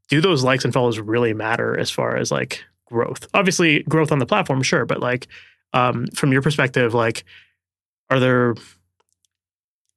[0.07, 3.27] do those likes and follows really matter as far as like growth?
[3.33, 5.27] Obviously, growth on the platform, sure, but like
[5.73, 7.25] um, from your perspective, like,
[8.09, 8.55] are there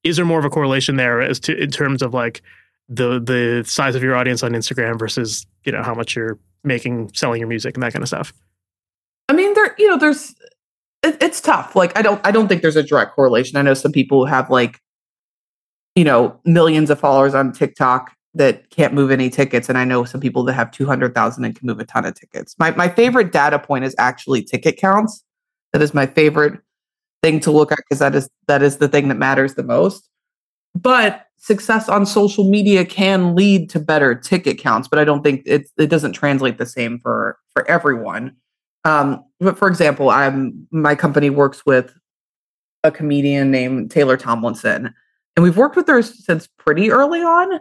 [0.05, 2.43] is there more of a correlation there as to in terms of like
[2.89, 7.13] the the size of your audience on Instagram versus you know how much you're making
[7.13, 8.33] selling your music and that kind of stuff?
[9.29, 10.35] I mean, there you know, there's
[11.03, 11.75] it, it's tough.
[11.77, 13.57] Like, I don't I don't think there's a direct correlation.
[13.57, 14.81] I know some people have like
[15.97, 19.69] you know, millions of followers on TikTok that can't move any tickets.
[19.69, 22.55] And I know some people that have 200,000 and can move a ton of tickets.
[22.59, 25.25] My, my favorite data point is actually ticket counts.
[25.77, 26.59] That is my favorite
[27.23, 30.09] thing to look at because that is that is the thing that matters the most.
[30.75, 35.43] But success on social media can lead to better ticket counts, but I don't think
[35.45, 38.35] it it doesn't translate the same for for everyone.
[38.87, 41.93] Um, but for example, I'm my company works with
[42.83, 44.95] a comedian named Taylor Tomlinson,
[45.37, 47.61] and we've worked with her since pretty early on.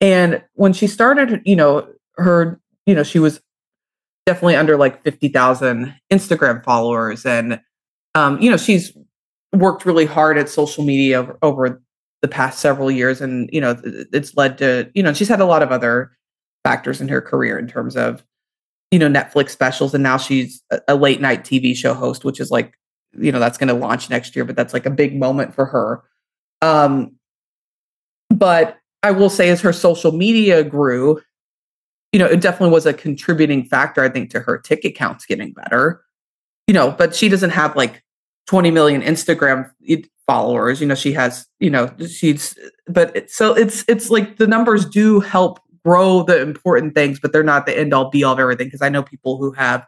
[0.00, 1.88] And when she started, you know,
[2.18, 3.40] her, you know, she was
[4.28, 7.24] definitely under like 50,000 Instagram followers.
[7.24, 7.62] And,
[8.14, 8.92] um, you know, she's
[9.54, 11.82] worked really hard at social media over, over
[12.20, 13.22] the past several years.
[13.22, 13.80] And, you know,
[14.12, 16.12] it's led to, you know, she's had a lot of other
[16.62, 18.22] factors in her career in terms of,
[18.90, 19.94] you know, Netflix specials.
[19.94, 22.74] And now she's a, late night TV show host, which is like,
[23.18, 25.64] you know, that's going to launch next year, but that's like a big moment for
[25.64, 26.02] her.
[26.60, 27.16] Um,
[28.28, 31.22] but I will say, as her social media grew,
[32.12, 35.52] you know, it definitely was a contributing factor, I think, to her ticket counts getting
[35.52, 36.02] better.
[36.66, 38.02] You know, but she doesn't have like
[38.46, 39.70] 20 million Instagram
[40.26, 40.80] followers.
[40.80, 44.84] You know, she has, you know, she's, but it, so it's, it's like the numbers
[44.84, 48.38] do help grow the important things, but they're not the end all be all of
[48.38, 48.70] everything.
[48.70, 49.86] Cause I know people who have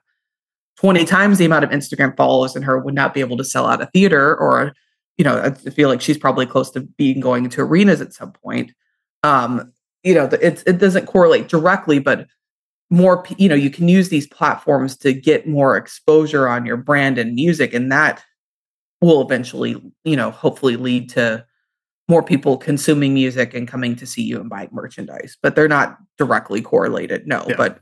[0.79, 3.67] 20 times the amount of Instagram followers in her would not be able to sell
[3.67, 4.73] out a theater or
[5.21, 8.33] you know, I feel like she's probably close to being going into arenas at some
[8.33, 8.73] point.
[9.23, 9.71] Um,
[10.03, 12.27] you know, it it doesn't correlate directly, but
[12.91, 17.19] more, you know, you can use these platforms to get more exposure on your brand
[17.19, 18.23] and music, and that
[19.01, 21.45] will eventually, you know, hopefully lead to
[22.09, 25.37] more people consuming music and coming to see you and buying merchandise.
[25.43, 27.45] But they're not directly correlated, no.
[27.49, 27.55] Yeah.
[27.57, 27.81] But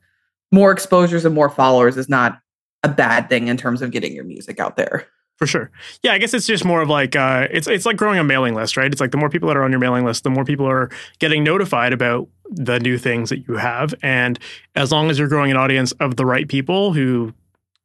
[0.53, 2.39] more exposures and more followers is not
[2.83, 5.07] a bad thing in terms of getting your music out there.
[5.39, 5.71] For sure.
[6.03, 8.55] Yeah, I guess it's just more of like uh, it's it's like growing a mailing
[8.55, 8.91] list, right?
[8.91, 10.91] It's like the more people that are on your mailing list, the more people are
[11.21, 13.95] getting notified about the new things that you have.
[14.03, 14.39] And
[14.75, 17.33] as long as you're growing an audience of the right people who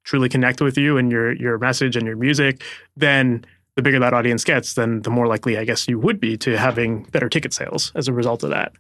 [0.04, 2.64] truly connect with you and your your message and your music,
[2.98, 3.46] then
[3.76, 6.58] the bigger that audience gets, then the more likely I guess you would be to
[6.58, 8.74] having better ticket sales as a result of that.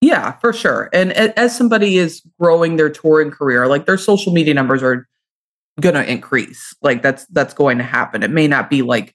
[0.00, 0.88] Yeah, for sure.
[0.94, 5.06] And as somebody is growing their touring career, like their social media numbers are
[5.78, 6.74] going to increase.
[6.82, 8.22] Like that's that's going to happen.
[8.22, 9.14] It may not be like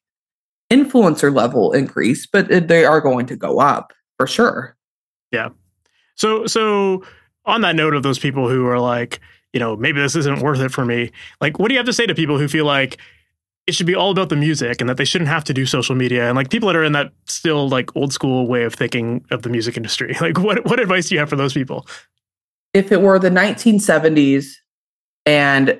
[0.71, 4.75] influencer level increase, but it, they are going to go up for sure.
[5.31, 5.49] Yeah.
[6.15, 7.03] So so
[7.45, 9.19] on that note of those people who are like,
[9.53, 11.11] you know, maybe this isn't worth it for me.
[11.41, 12.97] Like, what do you have to say to people who feel like
[13.67, 15.95] it should be all about the music and that they shouldn't have to do social
[15.95, 19.25] media and like people that are in that still like old school way of thinking
[19.31, 20.15] of the music industry?
[20.21, 21.87] Like, what what advice do you have for those people?
[22.73, 24.47] If it were the 1970s
[25.25, 25.79] and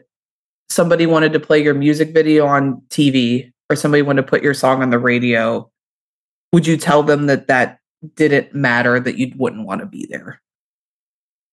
[0.70, 4.54] somebody wanted to play your music video on TV or somebody wanted to put your
[4.54, 5.70] song on the radio,
[6.54, 7.80] would you tell them that that
[8.16, 10.42] didn't matter, that you wouldn't want to be there?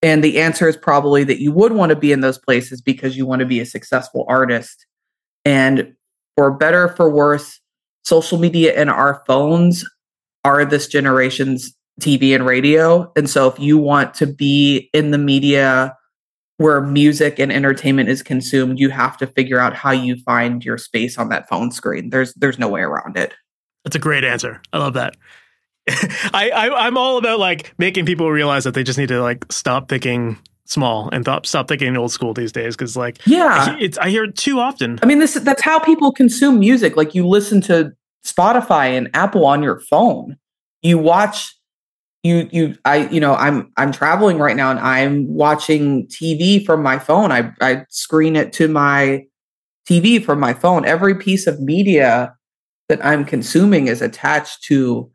[0.02, 3.16] And the answer is probably that you would want to be in those places because
[3.16, 4.86] you want to be a successful artist.
[5.44, 5.94] And
[6.36, 7.60] for better for worse,
[8.04, 9.84] social media and our phones
[10.44, 13.12] are this generation's TV and radio.
[13.14, 15.96] And so if you want to be in the media
[16.62, 20.78] where music and entertainment is consumed, you have to figure out how you find your
[20.78, 22.10] space on that phone screen.
[22.10, 23.34] There's there's no way around it.
[23.84, 24.62] That's a great answer.
[24.72, 25.16] I love that.
[25.88, 29.50] I, I I'm all about like making people realize that they just need to like
[29.50, 33.98] stop thinking small and th- stop thinking old school these days because like yeah it's
[33.98, 35.00] I hear it too often.
[35.02, 36.96] I mean this that's how people consume music.
[36.96, 37.92] Like you listen to
[38.24, 40.36] Spotify and Apple on your phone.
[40.82, 41.52] You watch
[42.22, 46.82] you you I you know I'm I'm traveling right now and I'm watching TV from
[46.82, 47.32] my phone.
[47.32, 49.24] I I screen it to my
[49.88, 50.84] TV from my phone.
[50.84, 52.34] Every piece of media
[52.88, 55.10] that I'm consuming is attached to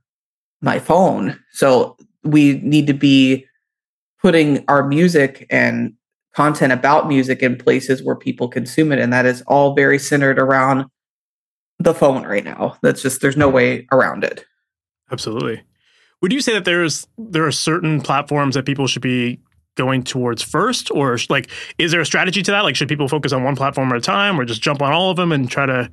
[0.62, 1.40] my phone.
[1.54, 3.46] So we need to be
[4.22, 5.94] putting our music and
[6.36, 9.00] content about music in places where people consume it.
[9.00, 10.86] And that is all very centered around
[11.80, 12.76] the phone right now.
[12.82, 14.46] That's just, there's no way around it.
[15.12, 15.62] Absolutely.
[16.22, 19.40] Would you say that there's, there are certain platforms that people should be
[19.76, 22.62] going towards first or like, is there a strategy to that?
[22.62, 25.12] Like, should people focus on one platform at a time or just jump on all
[25.12, 25.90] of them and try to,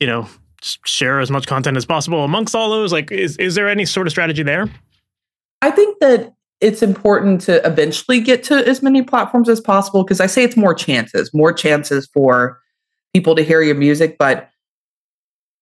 [0.00, 0.26] you know,
[0.62, 2.92] share as much content as possible amongst all those?
[2.92, 4.68] Like, is is there any sort of strategy there?
[5.62, 10.20] I think that it's important to eventually get to as many platforms as possible because
[10.20, 12.58] I say it's more chances, more chances for
[13.12, 14.16] people to hear your music.
[14.18, 14.50] But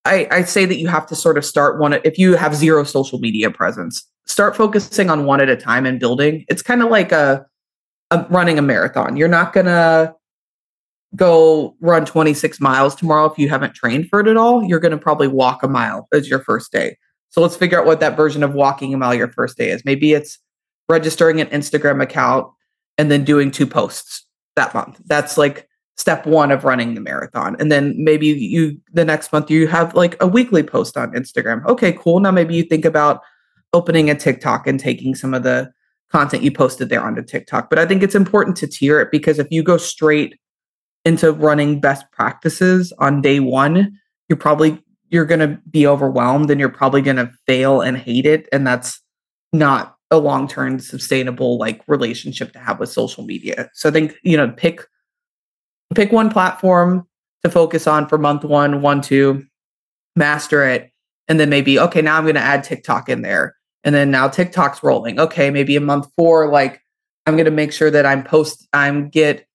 [0.04, 2.84] I, I say that you have to sort of start one if you have zero
[2.84, 6.44] social media presence, start focusing on one at a time and building.
[6.48, 7.46] It's kind of like a,
[8.10, 9.16] a running a marathon.
[9.16, 10.14] You're not gonna
[11.16, 14.92] go run 26 miles tomorrow if you haven't trained for it at all, you're going
[14.92, 16.96] to probably walk a mile as your first day.
[17.30, 19.84] So let's figure out what that version of walking a mile your first day is.
[19.84, 20.38] Maybe it's
[20.88, 22.52] registering an Instagram account
[22.98, 24.26] and then doing two posts
[24.56, 25.00] that month.
[25.06, 27.56] That's like step one of running the marathon.
[27.58, 31.64] And then maybe you, the next month, you have like a weekly post on Instagram.
[31.66, 32.20] Okay, cool.
[32.20, 33.20] Now maybe you think about
[33.72, 35.72] opening a TikTok and taking some of the
[36.10, 37.70] content you posted there onto TikTok.
[37.70, 40.38] But I think it's important to tier it because if you go straight
[41.04, 46.58] into running best practices on day one, you're probably you're going to be overwhelmed and
[46.58, 49.00] you're probably going to fail and hate it and that's
[49.52, 53.70] not a long-term sustainable like relationship to have with social media.
[53.74, 54.80] So I think, you know, pick
[55.94, 57.06] pick one platform
[57.42, 59.44] to focus on for month 1, 1 2,
[60.16, 60.90] master it
[61.28, 63.56] and then maybe okay, now I'm going to add TikTok in there.
[63.82, 65.20] And then now TikTok's rolling.
[65.20, 66.80] Okay, maybe in month 4 like
[67.26, 69.46] I'm going to make sure that I'm post I'm get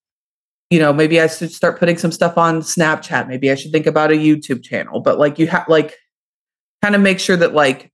[0.69, 3.27] you know, maybe I should start putting some stuff on Snapchat.
[3.27, 4.99] Maybe I should think about a YouTube channel.
[4.99, 5.95] But like you have like
[6.83, 7.91] kind of make sure that like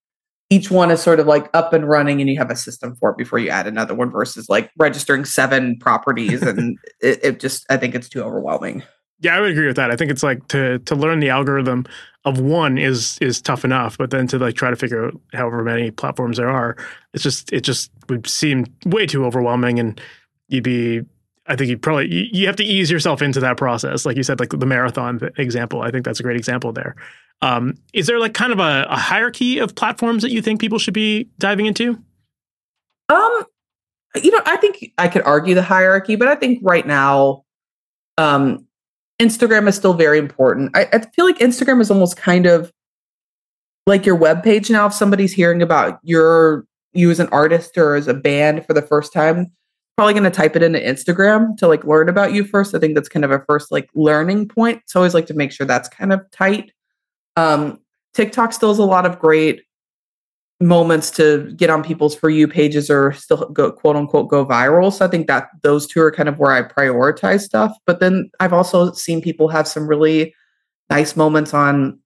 [0.49, 3.09] each one is sort of like up and running and you have a system for
[3.09, 7.65] it before you add another one versus like registering seven properties and it, it just
[7.69, 8.83] I think it's too overwhelming.
[9.21, 9.91] Yeah, I would agree with that.
[9.91, 11.85] I think it's like to to learn the algorithm
[12.25, 15.63] of one is is tough enough, but then to like try to figure out however
[15.63, 16.75] many platforms there are,
[17.13, 19.99] it's just it just would seem way too overwhelming and
[20.47, 21.01] you'd be
[21.47, 24.39] I think you probably you have to ease yourself into that process, like you said,
[24.39, 25.81] like the marathon example.
[25.81, 26.95] I think that's a great example there.
[27.41, 30.79] Um, is there like kind of a, a, hierarchy of platforms that you think people
[30.79, 32.01] should be diving into?
[33.09, 33.43] Um,
[34.23, 37.43] you know, I think I could argue the hierarchy, but I think right now,
[38.17, 38.65] um,
[39.21, 40.75] Instagram is still very important.
[40.75, 42.71] I, I feel like Instagram is almost kind of
[43.85, 44.87] like your web page now.
[44.87, 48.81] If somebody's hearing about your you as an artist or as a band for the
[48.81, 49.51] first time,
[49.97, 52.75] probably going to type it into Instagram to like learn about you first.
[52.75, 54.81] I think that's kind of a first like learning point.
[54.87, 56.71] So I always like to make sure that's kind of tight.
[57.37, 57.79] Um,
[58.13, 59.61] TikTok still has a lot of great
[60.61, 64.91] moments to get on people's for you pages or still go quote unquote go viral.
[64.91, 67.75] So I think that those two are kind of where I prioritize stuff.
[67.85, 70.33] But then I've also seen people have some really
[70.89, 71.99] nice moments on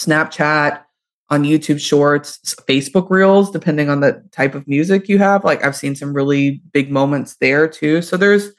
[0.00, 0.82] Snapchat
[1.30, 5.44] on YouTube Shorts, Facebook Reels, depending on the type of music you have.
[5.44, 8.02] Like I've seen some really big moments there too.
[8.02, 8.50] So there's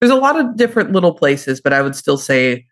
[0.00, 2.66] there's a lot of different little places, but I would still say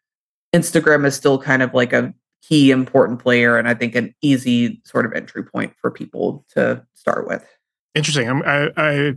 [0.54, 4.80] Instagram is still kind of like a key important player and I think an easy
[4.84, 7.44] sort of entry point for people to start with.
[7.94, 8.28] Interesting.
[8.28, 9.14] I'm, I, I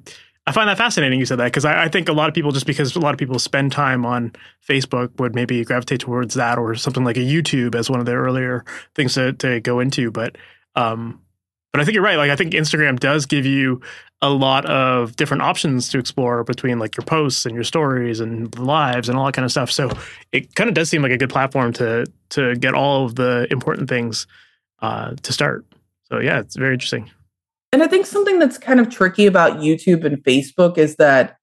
[0.47, 2.51] I find that fascinating you said that because I, I, think a lot of people,
[2.51, 4.33] just because a lot of people spend time on
[4.67, 8.13] Facebook, would maybe gravitate towards that or something like a YouTube as one of the
[8.13, 8.65] earlier
[8.95, 10.09] things to, to go into.
[10.09, 10.37] But
[10.75, 11.21] um,
[11.71, 12.17] but I think you're right.
[12.17, 13.81] Like I think Instagram does give you
[14.21, 18.57] a lot of different options to explore between like your posts and your stories and
[18.59, 19.71] lives and all that kind of stuff.
[19.71, 19.89] So
[20.31, 23.47] it kind of does seem like a good platform to to get all of the
[23.51, 24.27] important things
[24.81, 25.65] uh, to start.
[26.05, 27.09] So yeah, it's very interesting.
[27.73, 31.37] And I think something that's kind of tricky about YouTube and Facebook is that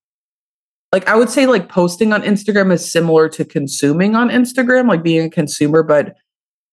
[0.93, 5.03] like I would say like posting on Instagram is similar to consuming on Instagram, like
[5.03, 6.17] being a consumer, but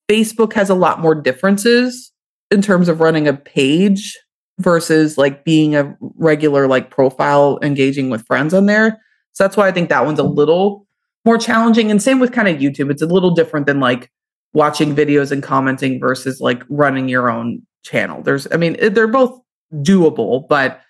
[0.10, 2.12] Facebook has a lot more differences
[2.52, 4.18] in terms of running a page
[4.60, 9.02] versus like being a regular like profile engaging with friends on there.
[9.34, 10.88] So that's why I think that one's a little
[11.26, 11.92] more challenging.
[11.92, 12.90] And same with kind of YouTube.
[12.92, 14.10] It's a little different than like
[14.54, 18.22] watching videos and commenting versus like running your own channel.
[18.22, 19.42] There's, I mean, they're both
[19.84, 20.82] doable, but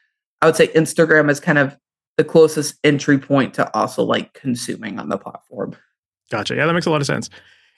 [0.42, 1.78] I would say Instagram is kind of
[2.18, 5.76] the closest entry point to also like consuming on the platform.
[6.32, 6.56] Gotcha.
[6.56, 7.30] Yeah, that makes a lot of sense.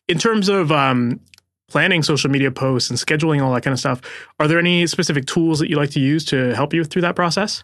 [0.08, 1.20] In terms of um,
[1.68, 4.01] planning social media posts and scheduling all that kind of stuff,
[4.39, 7.16] are there any specific tools that you like to use to help you through that
[7.16, 7.64] process?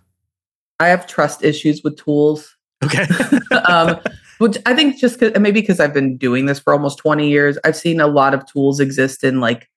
[0.79, 2.57] I have trust issues with tools.
[2.83, 3.05] Okay.
[3.69, 3.99] um,
[4.39, 7.77] which I think just maybe because I've been doing this for almost 20 years, I've
[7.77, 9.69] seen a lot of tools exist in like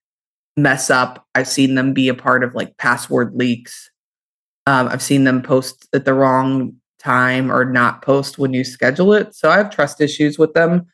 [0.57, 1.26] mess up.
[1.34, 3.90] I've seen them be a part of like password leaks.
[4.66, 9.12] Um, I've seen them post at the wrong time or not post when you schedule
[9.12, 9.34] it.
[9.34, 10.86] So I have trust issues with them.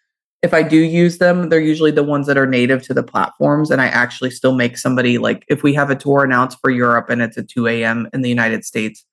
[0.42, 3.70] If I do use them, they're usually the ones that are native to the platforms.
[3.70, 7.08] And I actually still make somebody like if we have a tour announced for Europe
[7.08, 8.08] and it's at 2 a.m.
[8.12, 9.04] in the United States,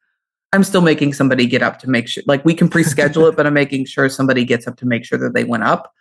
[0.51, 3.45] I'm still making somebody get up to make sure like we can pre-schedule it, but
[3.45, 5.93] I'm making sure somebody gets up to make sure that they went up.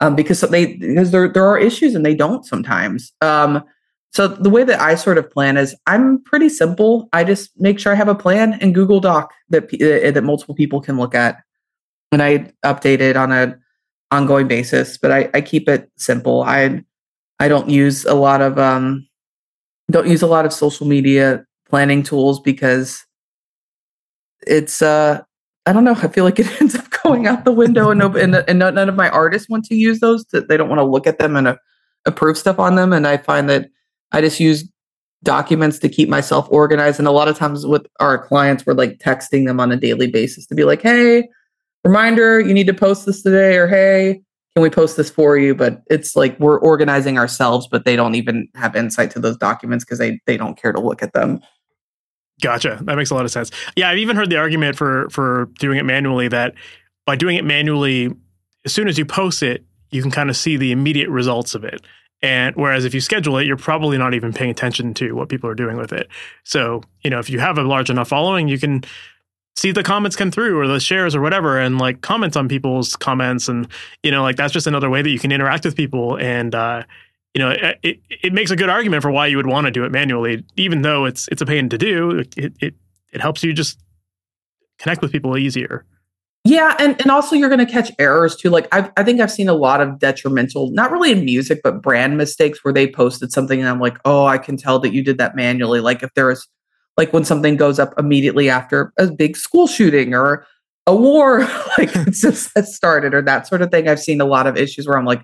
[0.00, 3.12] Um, because they because there there are issues and they don't sometimes.
[3.22, 3.64] Um,
[4.12, 7.08] so the way that I sort of plan is I'm pretty simple.
[7.12, 10.54] I just make sure I have a plan in Google Doc that uh, that multiple
[10.54, 11.42] people can look at,
[12.12, 13.58] and I update it on a
[14.10, 14.96] ongoing basis.
[14.96, 16.42] But I, I keep it simple.
[16.42, 16.82] I
[17.38, 19.06] I don't use a lot of um
[19.90, 23.04] don't use a lot of social media planning tools because
[24.46, 25.22] it's uh
[25.66, 25.94] I don't know.
[25.94, 28.88] I feel like it ends up going out the window, and no, and, and none
[28.88, 30.24] of my artists want to use those.
[30.26, 31.56] To, they don't want to look at them and uh,
[32.06, 32.92] approve stuff on them.
[32.92, 33.68] And I find that
[34.12, 34.68] I just use
[35.22, 36.98] documents to keep myself organized.
[36.98, 40.06] And a lot of times with our clients, we're like texting them on a daily
[40.06, 41.28] basis to be like, hey,
[41.84, 44.20] reminder, you need to post this today, or hey,
[44.54, 45.54] can we post this for you?
[45.54, 49.84] But it's like we're organizing ourselves, but they don't even have insight to those documents
[49.84, 51.40] because they they don't care to look at them.
[52.42, 52.78] Gotcha.
[52.82, 53.50] That makes a lot of sense.
[53.76, 56.54] Yeah, I've even heard the argument for for doing it manually that
[57.06, 58.14] by doing it manually,
[58.64, 61.64] as soon as you post it, you can kind of see the immediate results of
[61.64, 61.84] it.
[62.26, 65.48] And whereas if you schedule it, you're probably not even paying attention to what people
[65.48, 66.08] are doing with it.
[66.42, 68.82] So, you know, if you have a large enough following, you can
[69.54, 72.96] see the comments come through or the shares or whatever and like comment on people's
[72.96, 73.48] comments.
[73.48, 73.68] And
[74.02, 76.18] you know like that's just another way that you can interact with people.
[76.18, 76.82] And uh
[77.32, 79.70] you know it, it, it makes a good argument for why you would want to
[79.70, 82.10] do it manually even though it's it's a pain to do.
[82.10, 82.74] It it,
[83.12, 83.78] it helps you just
[84.78, 85.84] connect with people easier
[86.46, 88.50] yeah, and and also you're going to catch errors too.
[88.50, 91.82] Like i I think I've seen a lot of detrimental, not really in music, but
[91.82, 95.02] brand mistakes where they posted something and I'm like, oh, I can tell that you
[95.02, 95.80] did that manually.
[95.80, 96.46] Like if there is,
[96.96, 100.46] like when something goes up immediately after a big school shooting or
[100.86, 101.40] a war,
[101.78, 103.88] like it's just started or that sort of thing.
[103.88, 105.22] I've seen a lot of issues where I'm like,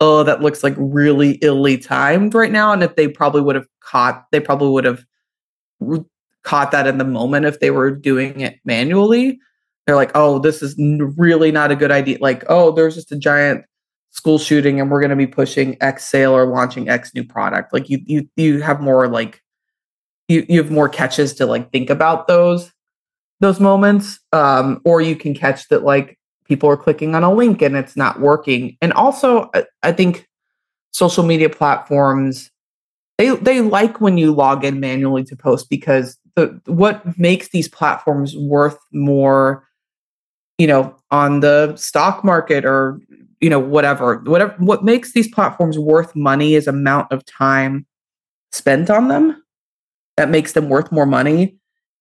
[0.00, 2.72] oh, that looks like really illy timed right now.
[2.72, 5.04] And if they probably would have caught, they probably would have
[6.42, 9.38] caught that in the moment if they were doing it manually
[9.86, 12.18] they're like, oh, this is really not a good idea.
[12.20, 13.64] Like, oh, there's just a giant
[14.10, 17.72] school shooting and we're going to be pushing X sale or launching X new product.
[17.72, 19.42] Like you, you, you have more like,
[20.28, 22.72] you, you have more catches to like think about those,
[23.40, 24.20] those moments.
[24.32, 27.96] Um, or you can catch that like people are clicking on a link and it's
[27.96, 28.78] not working.
[28.80, 30.26] And also I, I think
[30.92, 32.50] social media platforms,
[33.18, 37.68] they, they like when you log in manually to post because the, what makes these
[37.68, 39.63] platforms worth more
[40.58, 43.00] you know, on the stock market or,
[43.40, 47.86] you know, whatever, whatever, what makes these platforms worth money is amount of time
[48.52, 49.42] spent on them
[50.16, 51.56] that makes them worth more money.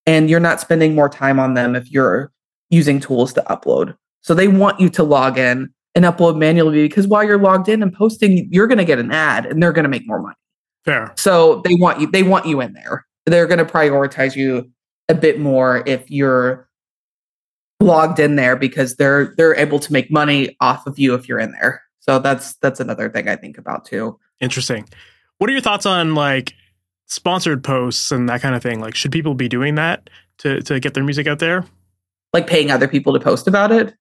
[0.06, 2.32] And you're not spending more time on them if you're
[2.70, 3.95] using tools to upload.
[4.22, 7.82] So they want you to log in and upload manually because while you're logged in
[7.82, 10.36] and posting, you're going to get an ad and they're going to make more money.
[10.86, 11.14] Fair.
[11.18, 13.06] So they want you, they want you in there.
[13.26, 14.70] They're going to prioritize you
[15.08, 16.68] a bit more if you're
[17.84, 21.39] logged in there because they're they're able to make money off of you if you're
[21.39, 21.84] in there.
[21.99, 24.19] So that's that's another thing I think about too.
[24.39, 24.88] Interesting.
[25.38, 26.53] What are your thoughts on like
[27.07, 28.79] sponsored posts and that kind of thing?
[28.79, 30.09] Like should people be doing that
[30.39, 31.65] to to get their music out there?
[32.34, 33.93] Like paying other people to post about it?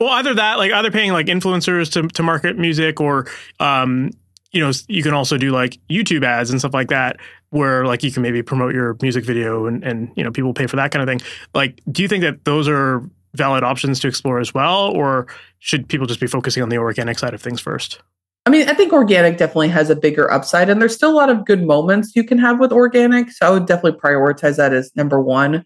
[0.00, 3.26] Well, either that, like either paying like influencers to to market music, or
[3.60, 4.10] um,
[4.50, 7.18] you know, you can also do like YouTube ads and stuff like that,
[7.50, 10.66] where like you can maybe promote your music video and and you know people pay
[10.66, 11.26] for that kind of thing.
[11.54, 13.02] Like, do you think that those are
[13.34, 15.26] valid options to explore as well, or
[15.58, 18.00] should people just be focusing on the organic side of things first?
[18.46, 21.28] I mean, I think organic definitely has a bigger upside, and there's still a lot
[21.28, 23.30] of good moments you can have with organic.
[23.30, 25.64] So I would definitely prioritize that as number one.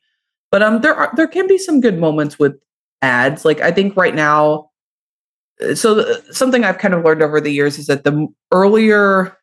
[0.50, 2.54] But um, there are there can be some good moments with
[3.02, 3.44] ads.
[3.44, 4.70] Like I think right now,
[5.62, 9.36] uh, so the, something I've kind of learned over the years is that the earlier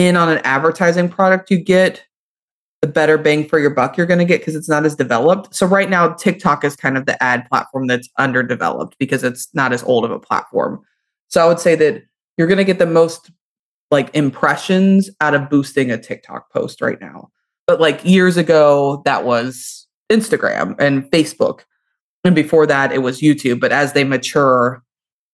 [0.00, 2.04] in on an advertising product you get,
[2.80, 5.54] the better bang for your buck you're going to get because it's not as developed.
[5.54, 9.72] So right now, TikTok is kind of the ad platform that's underdeveloped because it's not
[9.72, 10.80] as old of a platform.
[11.28, 12.02] So I would say that
[12.38, 13.30] you're going to get the most
[13.90, 17.28] like impressions out of boosting a TikTok post right now.
[17.66, 21.60] But like years ago, that was Instagram and Facebook.
[22.24, 23.60] And before that, it was YouTube.
[23.60, 24.82] But as they mature,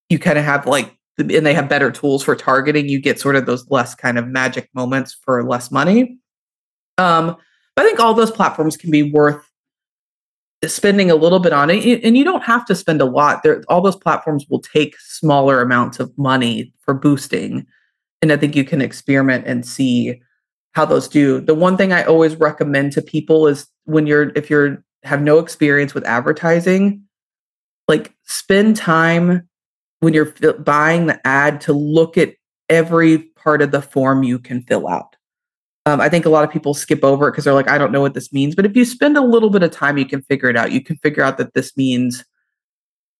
[0.09, 2.87] you kind of have like, and they have better tools for targeting.
[2.87, 6.17] You get sort of those less kind of magic moments for less money.
[6.97, 7.35] Um,
[7.75, 9.47] but I think all those platforms can be worth
[10.65, 13.63] spending a little bit on it and you don't have to spend a lot there
[13.67, 17.63] all those platforms will take smaller amounts of money for boosting
[18.23, 20.19] and i think you can experiment and see
[20.71, 24.49] how those do the one thing i always recommend to people is when you're if
[24.49, 27.03] you're have no experience with advertising
[27.87, 29.46] like spend time
[29.99, 32.33] when you're buying the ad to look at
[32.69, 35.15] every part of the form you can fill out
[35.87, 37.93] um, I think a lot of people skip over it because they're like, I don't
[37.93, 38.55] know what this means.
[38.55, 40.73] But if you spend a little bit of time, you can figure it out.
[40.73, 42.25] You can figure out that this means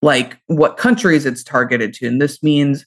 [0.02, 2.08] like what countries it's targeted to.
[2.08, 2.86] And this means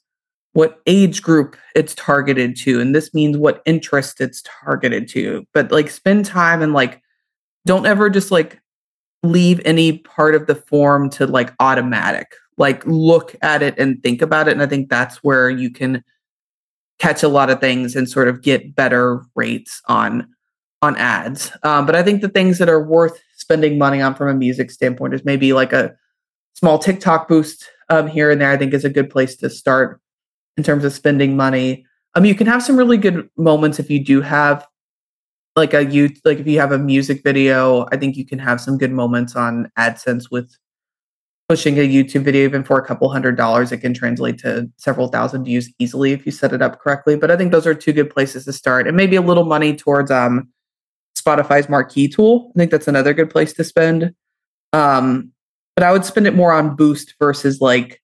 [0.52, 2.78] what age group it's targeted to.
[2.78, 5.46] And this means what interest it's targeted to.
[5.54, 7.00] But like spend time and like
[7.64, 8.60] don't ever just like
[9.22, 12.26] leave any part of the form to like automatic.
[12.60, 14.52] Like look at it and think about it.
[14.52, 16.04] And I think that's where you can
[16.98, 20.28] catch a lot of things and sort of get better rates on
[20.82, 21.50] on ads.
[21.62, 24.70] Um, but I think the things that are worth spending money on from a music
[24.70, 25.94] standpoint is maybe like a
[26.52, 28.50] small TikTok boost um, here and there.
[28.50, 29.98] I think is a good place to start
[30.58, 31.86] in terms of spending money.
[32.14, 34.66] Um, you can have some really good moments if you do have
[35.56, 37.86] like a you like if you have a music video.
[37.90, 40.54] I think you can have some good moments on AdSense with
[41.50, 45.08] pushing a YouTube video, even for a couple hundred dollars, it can translate to several
[45.08, 47.16] thousand views easily if you set it up correctly.
[47.16, 49.74] But I think those are two good places to start, and maybe a little money
[49.74, 50.48] towards um,
[51.18, 52.52] Spotify's marquee tool.
[52.54, 54.14] I think that's another good place to spend.
[54.72, 55.32] Um,
[55.74, 58.00] but I would spend it more on Boost versus like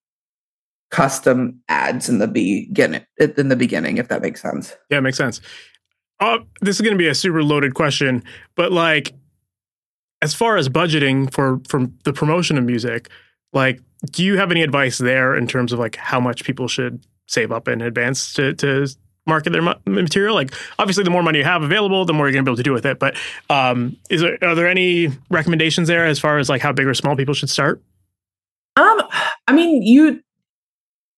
[0.91, 3.05] custom ads in the beginning.
[3.37, 4.75] In the beginning, if that makes sense.
[4.89, 5.39] Yeah, it makes sense.
[6.19, 8.25] Uh, this is going to be a super loaded question,
[8.57, 9.13] but like,
[10.21, 13.09] as far as budgeting for from the promotion of music,
[13.53, 13.81] like,
[14.11, 17.51] do you have any advice there in terms of like how much people should save
[17.51, 18.87] up in advance to to
[19.25, 20.35] market their material?
[20.35, 22.57] Like, obviously, the more money you have available, the more you're going to be able
[22.57, 22.99] to do with it.
[22.99, 23.15] But
[23.49, 26.93] um, is there are there any recommendations there as far as like how big or
[26.93, 27.81] small people should start?
[28.75, 29.01] Um,
[29.47, 30.21] I mean, you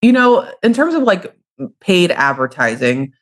[0.02, 1.36] you know, in terms of like
[1.82, 3.14] paid advertising,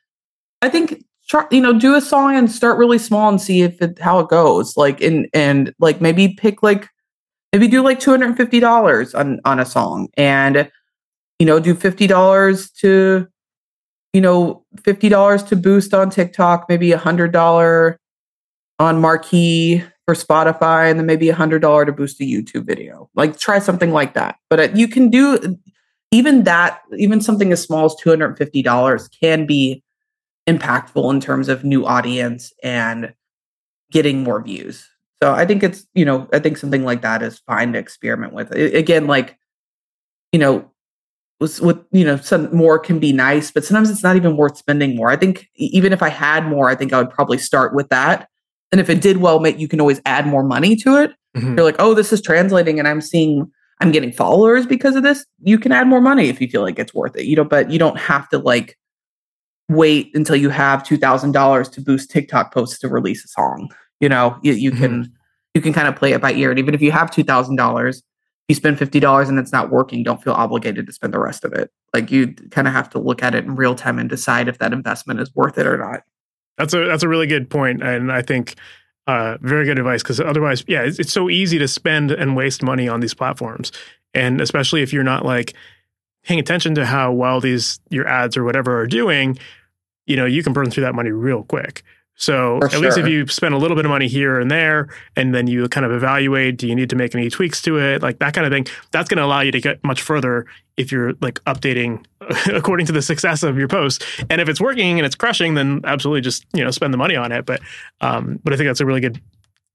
[0.62, 3.82] I think try you know do a song and start really small and see if
[3.82, 4.76] it how it goes.
[4.76, 6.88] Like, and and like maybe pick like
[7.52, 10.70] maybe do like $250 on on a song and
[11.38, 13.26] you know do $50 to
[14.12, 17.96] you know $50 to boost on TikTok, maybe a $100
[18.78, 23.10] on marquee for Spotify and then maybe a $100 to boost a YouTube video.
[23.14, 24.36] Like try something like that.
[24.48, 25.58] But uh, you can do
[26.10, 29.82] even that even something as small as $250 can be
[30.48, 33.12] impactful in terms of new audience and
[33.90, 34.88] getting more views.
[35.22, 38.32] So I think it's, you know, I think something like that is fine to experiment
[38.32, 38.54] with.
[38.54, 39.36] It, again, like,
[40.32, 40.70] you know,
[41.40, 44.56] with, with, you know, some more can be nice, but sometimes it's not even worth
[44.56, 45.10] spending more.
[45.10, 48.28] I think even if I had more, I think I would probably start with that.
[48.70, 51.12] And if it did well, mate, you can always add more money to it.
[51.36, 51.56] Mm-hmm.
[51.56, 53.50] You're like, oh, this is translating and I'm seeing,
[53.80, 55.24] I'm getting followers because of this.
[55.42, 57.70] You can add more money if you feel like it's worth it, you know, but
[57.70, 58.76] you don't have to like
[59.68, 64.38] wait until you have $2,000 to boost TikTok posts to release a song you know
[64.42, 64.82] you, you mm-hmm.
[64.82, 65.12] can
[65.54, 68.02] you can kind of play it by ear and even if you have $2000
[68.48, 71.52] you spend $50 and it's not working don't feel obligated to spend the rest of
[71.52, 71.70] it.
[71.92, 74.58] Like you kind of have to look at it in real time and decide if
[74.58, 76.02] that investment is worth it or not.
[76.58, 78.56] That's a that's a really good point and i think
[79.06, 82.62] uh, very good advice because otherwise yeah it's, it's so easy to spend and waste
[82.62, 83.72] money on these platforms
[84.12, 85.54] and especially if you're not like
[86.24, 89.38] paying attention to how well these your ads or whatever are doing
[90.06, 91.84] you know you can burn through that money real quick
[92.20, 94.88] So For at least if you spend a little bit of money here and there,
[95.14, 98.02] and then you kind of evaluate, do you need to make any tweaks to it,
[98.02, 98.66] like that kind of thing.
[98.90, 100.44] That's going to allow you to get much further
[100.76, 102.04] if you're like updating
[102.52, 104.04] according to the success of your post.
[104.28, 107.14] And if it's working and it's crushing, then absolutely just you know spend the money
[107.14, 107.46] on it.
[107.46, 107.60] But
[108.00, 109.20] um, but I think that's a really good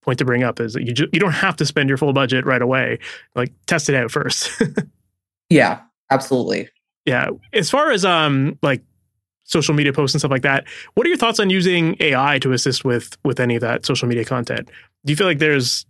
[0.02, 2.12] point to bring up is that you ju- you don't have to spend your full
[2.12, 3.00] budget right away.
[3.36, 4.52] Like test it out first.
[5.50, 6.70] Yeah, absolutely.
[7.06, 7.30] Yeah.
[7.54, 8.82] As far as um like
[9.44, 12.52] social media posts and stuff like that, what are your thoughts on using AI to
[12.54, 14.70] assist with with any of that social media content?
[15.06, 15.86] Do you feel like there's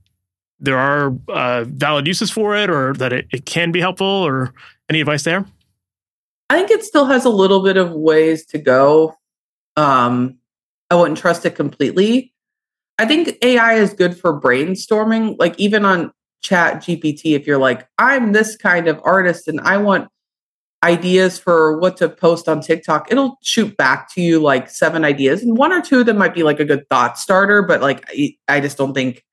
[0.59, 4.53] there are uh, valid uses for it, or that it, it can be helpful, or
[4.89, 5.45] any advice there?
[6.49, 9.15] I think it still has a little bit of ways to go.
[9.75, 10.37] Um,
[10.89, 12.33] I wouldn't trust it completely.
[12.99, 17.35] I think AI is good for brainstorming, like even on Chat GPT.
[17.35, 20.09] If you're like, I'm this kind of artist and I want
[20.83, 25.41] ideas for what to post on TikTok, it'll shoot back to you like seven ideas,
[25.41, 27.63] and one or two of them might be like a good thought starter.
[27.63, 28.05] But like,
[28.47, 29.23] I, just don't think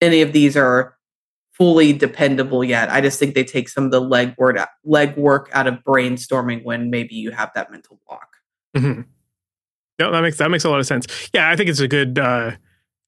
[0.00, 0.96] any of these are
[1.52, 2.88] fully dependable yet.
[2.88, 7.16] I just think they take some of the legwork legwork out of brainstorming when maybe
[7.16, 8.36] you have that mental block.
[8.76, 9.02] Mm-hmm.
[9.98, 11.06] No, that makes that makes a lot of sense.
[11.34, 12.52] Yeah, I think it's a good uh,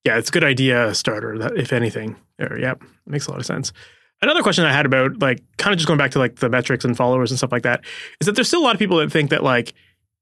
[0.04, 1.56] yeah, it's a good idea starter.
[1.56, 2.74] If anything, there, yeah,
[3.06, 3.72] makes a lot of sense.
[4.22, 6.84] Another question I had about like kind of just going back to like the metrics
[6.84, 7.82] and followers and stuff like that
[8.20, 9.72] is that there's still a lot of people that think that like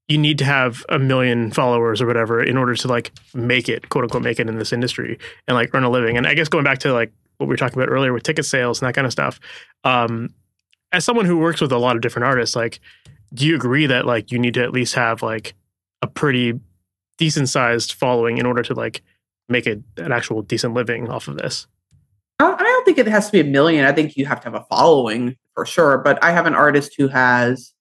[0.07, 3.89] you need to have a million followers or whatever in order to like make it
[3.89, 6.17] quote unquote make it in this industry and like earn a living.
[6.17, 8.45] And I guess going back to like what we were talking about earlier with ticket
[8.45, 9.39] sales and that kind of stuff.
[9.83, 10.33] Um,
[10.91, 12.79] as someone who works with a lot of different artists, like,
[13.33, 15.53] do you agree that like you need to at least have like
[16.01, 16.59] a pretty
[17.17, 19.01] decent sized following in order to like
[19.47, 21.67] make it an actual decent living off of this?
[22.39, 23.85] I don't think it has to be a million.
[23.85, 25.97] I think you have to have a following for sure.
[25.97, 27.73] But I have an artist who has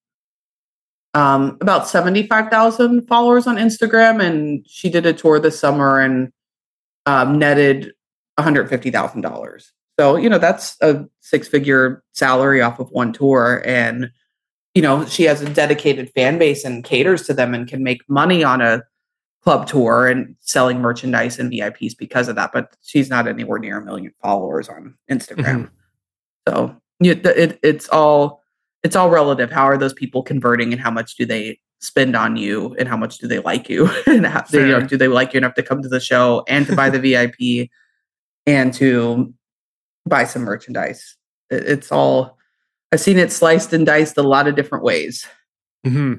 [1.15, 6.33] um, about 75,000 followers on Instagram, and she did a tour this summer and
[7.07, 7.93] um, netted
[8.39, 9.71] $150,000.
[9.99, 13.63] So, you know, that's a six figure salary off of one tour.
[13.67, 14.11] And,
[14.75, 18.09] you know, she has a dedicated fan base and caters to them and can make
[18.09, 18.83] money on a
[19.43, 22.51] club tour and selling merchandise and VIPs because of that.
[22.53, 25.71] But she's not anywhere near a million followers on Instagram.
[26.49, 28.43] So you, it, it's all
[28.83, 29.51] it's all relative.
[29.51, 32.97] How are those people converting, and how much do they spend on you, and how
[32.97, 35.63] much do they like you, and how, you know, do they like you enough to
[35.63, 37.71] come to the show and to buy the VIP
[38.47, 39.33] and to
[40.07, 41.17] buy some merchandise?
[41.51, 42.39] It, it's all
[42.93, 45.27] I've seen it sliced and diced a lot of different ways.
[45.85, 46.15] hmm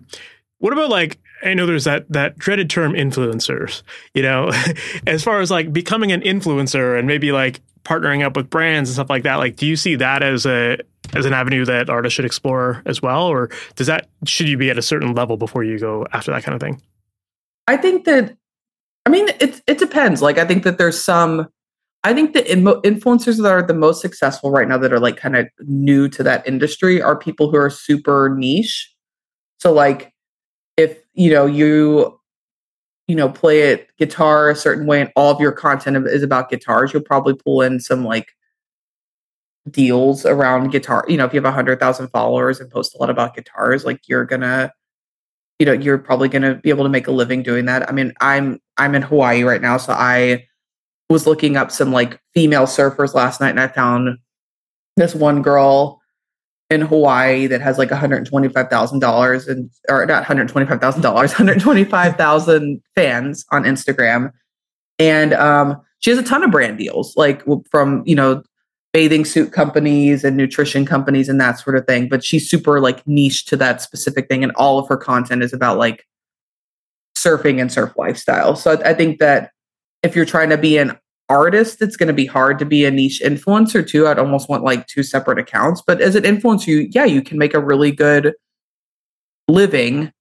[0.60, 3.84] What about like I know there's that that dreaded term influencers.
[4.14, 4.52] You know,
[5.08, 8.96] as far as like becoming an influencer and maybe like partnering up with brands and
[8.96, 9.36] stuff like that.
[9.36, 10.78] Like, do you see that as a
[11.16, 14.70] as an avenue that artists should explore as well, or does that should you be
[14.70, 16.82] at a certain level before you go after that kind of thing?
[17.68, 18.36] I think that,
[19.06, 20.22] I mean, it it depends.
[20.22, 21.48] Like, I think that there's some.
[22.04, 25.36] I think the influencers that are the most successful right now, that are like kind
[25.36, 28.94] of new to that industry, are people who are super niche.
[29.60, 30.14] So, like,
[31.20, 32.20] you know you,
[33.08, 36.50] you know, play it guitar a certain way, and all of your content is about
[36.50, 38.30] guitars, you'll probably pull in some like
[39.70, 41.06] deals around guitar.
[41.10, 43.84] You know, if you have a hundred thousand followers and post a lot about guitars,
[43.84, 44.72] like you're gonna
[45.60, 48.14] you know you're probably to be able to make a living doing that i mean
[48.22, 50.42] i'm i'm in hawaii right now so i
[51.10, 54.18] was looking up some like female surfers last night and i found
[54.96, 55.99] this one girl
[56.70, 64.32] in hawaii that has like $125000 and or not $125000 125000 fans on instagram.
[64.98, 68.44] And um she has a ton of brand deals like from you know
[68.94, 73.06] bathing suit companies and nutrition companies and that sort of thing but she's super like
[73.08, 76.06] niche to that specific thing and all of her content is about like
[77.20, 78.56] surfing and surf lifestyle.
[78.56, 79.52] So i, I think that
[80.04, 80.98] if you're trying to be an
[81.30, 84.08] artist it's going to be hard to be a niche influencer too.
[84.08, 85.82] I'd almost want like two separate accounts.
[85.86, 88.34] But as an influencer you yeah you can make a really good
[89.48, 90.12] living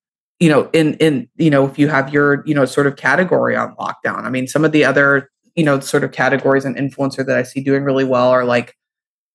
[0.40, 3.56] you know in in you know if you have your you know sort of category
[3.56, 4.24] on lockdown.
[4.24, 7.42] I mean some of the other you know sort of categories and influencer that i
[7.42, 8.76] see doing really well are like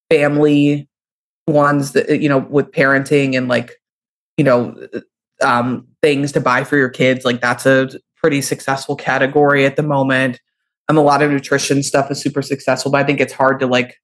[0.10, 0.88] family
[1.48, 3.74] ones that you know with parenting and like
[4.38, 4.74] you know
[5.42, 7.26] um things to buy for your kids.
[7.26, 10.40] Like that's a pretty successful category at the moment
[10.90, 13.68] um a lot of nutrition stuff is super successful but i think it's hard to
[13.68, 14.00] like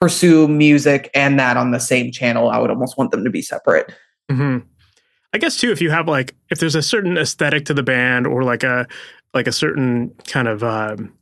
[0.00, 3.42] pursue music and that on the same channel i would almost want them to be
[3.42, 3.92] separate
[4.30, 4.58] hmm
[5.32, 8.26] I guess too, if you have like if there's a certain aesthetic to the band
[8.26, 8.86] or like a
[9.34, 11.12] like a certain kind of um,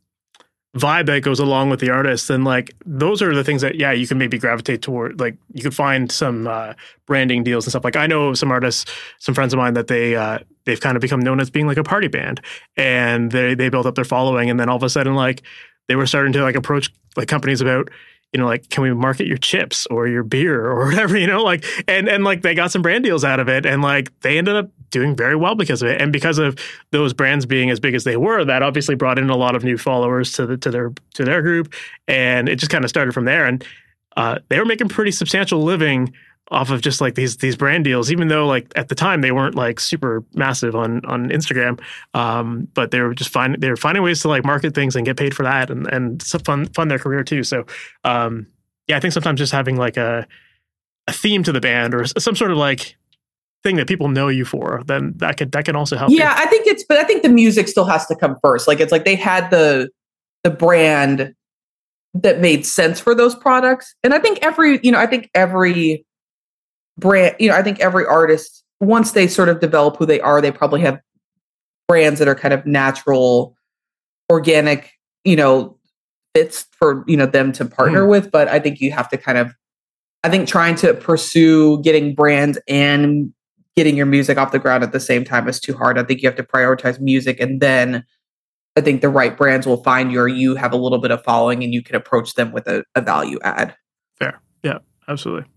[0.77, 3.91] vibe that goes along with the artist, then like those are the things that yeah
[3.91, 5.19] you can maybe gravitate toward.
[5.19, 6.73] Like you could find some uh,
[7.05, 7.83] branding deals and stuff.
[7.83, 8.89] Like I know some artists,
[9.19, 11.77] some friends of mine that they uh, they've kind of become known as being like
[11.77, 12.41] a party band,
[12.75, 15.41] and they they built up their following, and then all of a sudden like
[15.87, 17.89] they were starting to like approach like companies about
[18.33, 21.43] you know, like, can we market your chips or your beer or whatever, you know,
[21.43, 24.37] like, and, and like they got some brand deals out of it and like they
[24.37, 26.01] ended up doing very well because of it.
[26.01, 26.57] And because of
[26.91, 29.63] those brands being as big as they were, that obviously brought in a lot of
[29.63, 31.73] new followers to the, to their, to their group.
[32.07, 33.45] And it just kind of started from there.
[33.45, 33.65] And
[34.15, 36.13] uh, they were making pretty substantial living
[36.49, 39.31] off of just like these these brand deals, even though like at the time they
[39.31, 41.79] weren't like super massive on on Instagram,
[42.13, 45.05] um, but they were just finding they were finding ways to like market things and
[45.05, 47.43] get paid for that and and fund fund their career too.
[47.43, 47.65] So
[48.03, 48.47] um,
[48.87, 50.27] yeah, I think sometimes just having like a
[51.07, 52.95] a theme to the band or some sort of like
[53.63, 56.11] thing that people know you for, then that could that can also help.
[56.11, 56.43] Yeah, you.
[56.43, 58.67] I think it's but I think the music still has to come first.
[58.67, 59.89] Like it's like they had the
[60.43, 61.33] the brand
[62.13, 63.93] that made sense for those products.
[64.03, 66.05] And I think every, you know, I think every
[66.97, 70.41] brand, you know, I think every artist, once they sort of develop who they are,
[70.41, 70.99] they probably have
[71.87, 73.55] brands that are kind of natural,
[74.29, 74.91] organic,
[75.23, 75.77] you know,
[76.35, 78.09] fits for, you know, them to partner mm.
[78.09, 78.31] with.
[78.31, 79.53] But I think you have to kind of,
[80.23, 83.33] I think trying to pursue getting brands and
[83.75, 85.97] getting your music off the ground at the same time is too hard.
[85.97, 88.03] I think you have to prioritize music and then
[88.75, 91.23] I think the right brands will find you or you have a little bit of
[91.23, 93.75] following and you can approach them with a, a value add.
[94.19, 94.39] Fair.
[94.63, 95.49] Yeah, absolutely.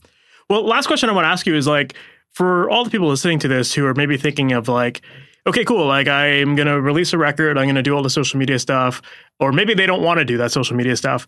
[0.51, 1.95] Well, last question I want to ask you is like
[2.33, 5.01] for all the people listening to this who are maybe thinking of like,
[5.47, 8.11] okay, cool, like I'm going to release a record, I'm going to do all the
[8.11, 9.01] social media stuff,
[9.39, 11.25] or maybe they don't want to do that social media stuff.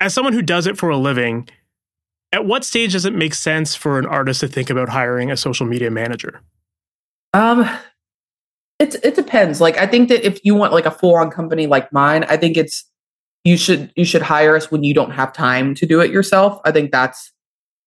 [0.00, 1.48] As someone who does it for a living,
[2.32, 5.36] at what stage does it make sense for an artist to think about hiring a
[5.36, 6.40] social media manager?
[7.34, 7.68] Um,
[8.78, 9.60] it it depends.
[9.60, 12.36] Like I think that if you want like a full on company like mine, I
[12.36, 12.84] think it's
[13.42, 16.60] you should you should hire us when you don't have time to do it yourself.
[16.64, 17.32] I think that's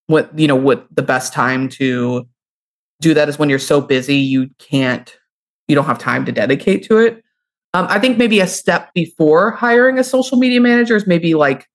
[0.10, 2.28] what you know what the best time to
[3.02, 5.18] do that is when you're so busy you can't
[5.68, 7.24] you don't have time to dedicate to it.
[7.76, 11.68] Um, i think maybe a step before hiring a social media manager is maybe like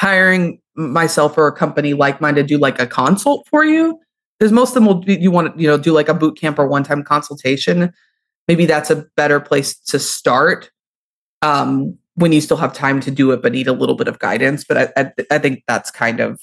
[0.00, 3.98] hiring myself or a company like mine to do like a consult for you.
[4.38, 6.38] Because most of them will be, you want to you know do like a boot
[6.38, 7.92] camp or one time consultation.
[8.48, 10.70] Maybe that's a better place to start
[11.42, 14.18] um, when you still have time to do it but need a little bit of
[14.18, 14.64] guidance.
[14.64, 16.40] But I, I, I think that's kind of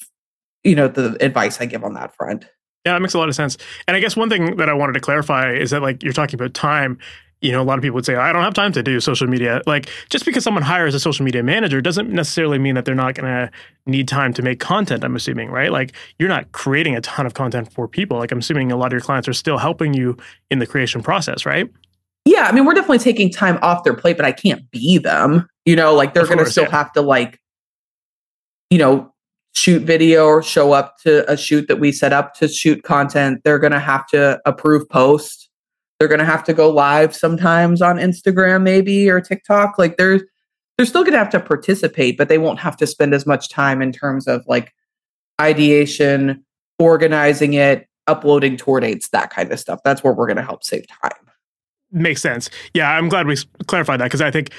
[0.63, 2.45] you know the advice I give on that front.
[2.85, 3.57] Yeah, that makes a lot of sense.
[3.87, 6.35] And I guess one thing that I wanted to clarify is that like you're talking
[6.35, 6.97] about time.
[7.43, 9.25] You know, a lot of people would say, I don't have time to do social
[9.25, 9.63] media.
[9.65, 13.15] Like, just because someone hires a social media manager doesn't necessarily mean that they're not
[13.15, 13.49] going to
[13.87, 15.71] need time to make content, I'm assuming, right?
[15.71, 18.19] Like, you're not creating a ton of content for people.
[18.19, 20.15] Like, I'm assuming a lot of your clients are still helping you
[20.51, 21.67] in the creation process, right?
[22.25, 22.43] Yeah.
[22.43, 25.47] I mean, we're definitely taking time off their plate, but I can't be them.
[25.65, 26.69] You know, like, they're going to still yeah.
[26.69, 27.39] have to, like,
[28.69, 29.10] you know,
[29.53, 33.41] shoot video or show up to a shoot that we set up to shoot content,
[33.43, 35.49] they're going to have to approve posts.
[35.99, 39.77] They're going to have to go live sometimes on Instagram, maybe or TikTok.
[39.77, 40.21] Like they're
[40.77, 43.49] they're still going to have to participate, but they won't have to spend as much
[43.49, 44.73] time in terms of like
[45.39, 46.43] ideation,
[46.79, 49.79] organizing it, uploading tour dates, that kind of stuff.
[49.83, 51.11] That's where we're going to help save time.
[51.91, 52.49] Makes sense.
[52.73, 53.35] Yeah, I'm glad we
[53.67, 54.51] clarified that because I think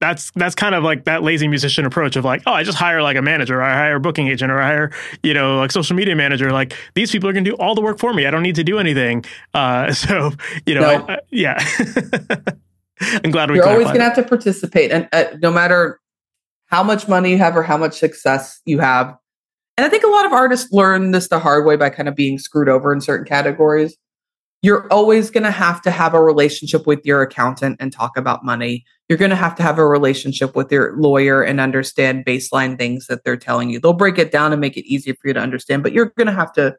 [0.00, 3.02] that's that's kind of like that lazy musician approach of like, oh, I just hire
[3.02, 4.92] like a manager, or I hire a booking agent, or I hire
[5.22, 6.50] you know like social media manager.
[6.50, 8.26] Like these people are going to do all the work for me.
[8.26, 9.24] I don't need to do anything.
[9.54, 10.32] Uh, so
[10.66, 11.06] you know, no.
[11.06, 11.64] I, I, yeah.
[13.24, 13.56] I'm glad we.
[13.56, 16.00] You're always going to have to participate, and uh, no matter
[16.66, 19.16] how much money you have or how much success you have.
[19.76, 22.14] And I think a lot of artists learn this the hard way by kind of
[22.14, 23.96] being screwed over in certain categories
[24.62, 28.44] you're always going to have to have a relationship with your accountant and talk about
[28.44, 28.84] money.
[29.08, 33.06] You're going to have to have a relationship with your lawyer and understand baseline things
[33.06, 33.80] that they're telling you.
[33.80, 36.26] They'll break it down and make it easier for you to understand, but you're going
[36.26, 36.76] to have to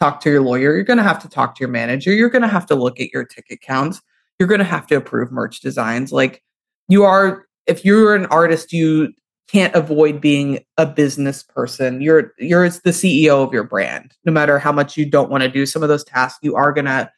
[0.00, 0.74] talk to your lawyer.
[0.74, 2.12] You're going to have to talk to your manager.
[2.12, 4.00] You're going to have to look at your ticket counts.
[4.38, 6.10] You're going to have to approve merch designs.
[6.10, 6.42] Like
[6.88, 9.12] you are, if you're an artist, you
[9.48, 12.00] can't avoid being a business person.
[12.00, 14.14] You're you're the CEO of your brand.
[14.24, 16.72] No matter how much you don't want to do some of those tasks, you are
[16.72, 17.10] gonna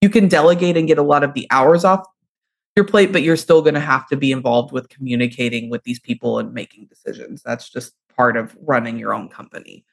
[0.00, 2.04] you can delegate and get a lot of the hours off
[2.76, 6.38] your plate, but you're still gonna have to be involved with communicating with these people
[6.38, 7.42] and making decisions.
[7.42, 9.84] That's just part of running your own company.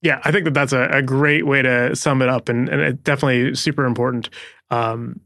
[0.00, 2.80] Yeah, I think that that's a, a great way to sum it up, and, and
[2.80, 4.30] it definitely super important.
[4.70, 5.20] Um,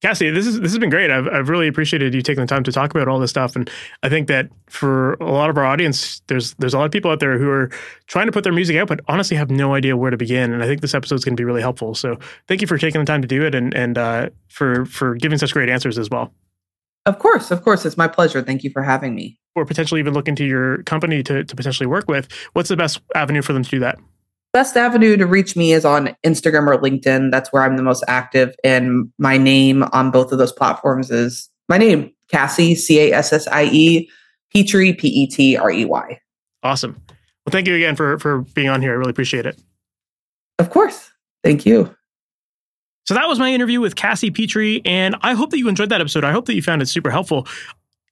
[0.00, 1.10] Cassie, this is this has been great.
[1.10, 3.68] I've I've really appreciated you taking the time to talk about all this stuff, and
[4.04, 7.10] I think that for a lot of our audience, there's there's a lot of people
[7.10, 7.68] out there who are
[8.06, 10.52] trying to put their music out, but honestly have no idea where to begin.
[10.52, 11.96] And I think this episode is going to be really helpful.
[11.96, 15.16] So thank you for taking the time to do it, and and uh, for for
[15.16, 16.32] giving such great answers as well.
[17.04, 18.40] Of course, of course, it's my pleasure.
[18.40, 19.36] Thank you for having me.
[19.56, 22.30] Or potentially even look into your company to to potentially work with.
[22.52, 23.98] What's the best avenue for them to do that?
[24.58, 27.30] Best avenue to reach me is on Instagram or LinkedIn.
[27.30, 28.56] That's where I'm the most active.
[28.64, 33.32] And my name on both of those platforms is my name, Cassie, C A S
[33.32, 34.10] S I E,
[34.52, 36.20] Petrey, P E T R E Y.
[36.64, 37.00] Awesome.
[37.08, 38.90] Well, thank you again for, for being on here.
[38.90, 39.62] I really appreciate it.
[40.58, 41.12] Of course.
[41.44, 41.94] Thank you.
[43.06, 46.00] So that was my interview with Cassie Petrey, and I hope that you enjoyed that
[46.00, 46.24] episode.
[46.24, 47.46] I hope that you found it super helpful.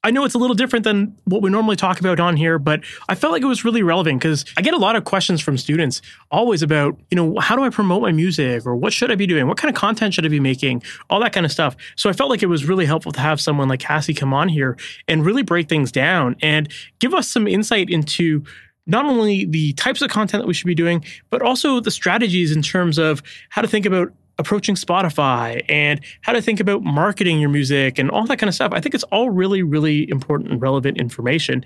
[0.07, 2.81] I know it's a little different than what we normally talk about on here, but
[3.09, 5.59] I felt like it was really relevant because I get a lot of questions from
[5.59, 6.01] students
[6.31, 9.27] always about, you know, how do I promote my music or what should I be
[9.27, 9.49] doing?
[9.49, 10.85] What kind of content should I be making?
[11.11, 11.75] All that kind of stuff.
[11.97, 14.49] So I felt like it was really helpful to have someone like Cassie come on
[14.49, 14.77] here
[15.09, 18.45] and really break things down and give us some insight into
[18.87, 22.55] not only the types of content that we should be doing, but also the strategies
[22.55, 27.41] in terms of how to think about approaching Spotify and how to think about marketing
[27.41, 28.73] your music and all that kind of stuff.
[28.73, 31.65] I think it's all really, really important and relevant information.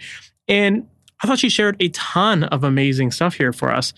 [0.48, 0.86] And
[1.22, 3.92] I thought she shared a ton of amazing stuff here for us.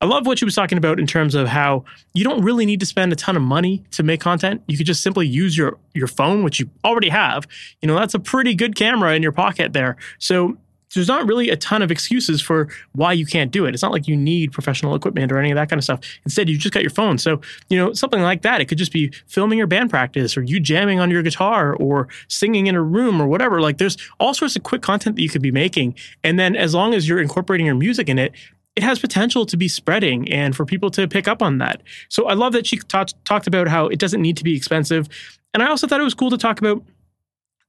[0.00, 2.80] I love what she was talking about in terms of how you don't really need
[2.80, 4.60] to spend a ton of money to make content.
[4.66, 7.46] You could just simply use your your phone, which you already have.
[7.80, 9.96] You know, that's a pretty good camera in your pocket there.
[10.18, 10.56] So
[10.94, 13.74] there's not really a ton of excuses for why you can't do it.
[13.74, 16.00] It's not like you need professional equipment or any of that kind of stuff.
[16.24, 17.18] Instead, you just got your phone.
[17.18, 20.42] So, you know, something like that, it could just be filming your band practice or
[20.42, 23.60] you jamming on your guitar or singing in a room or whatever.
[23.60, 25.94] Like there's all sorts of quick content that you could be making.
[26.22, 28.32] And then as long as you're incorporating your music in it,
[28.74, 31.82] it has potential to be spreading and for people to pick up on that.
[32.08, 35.08] So I love that she talked talked about how it doesn't need to be expensive.
[35.52, 36.82] And I also thought it was cool to talk about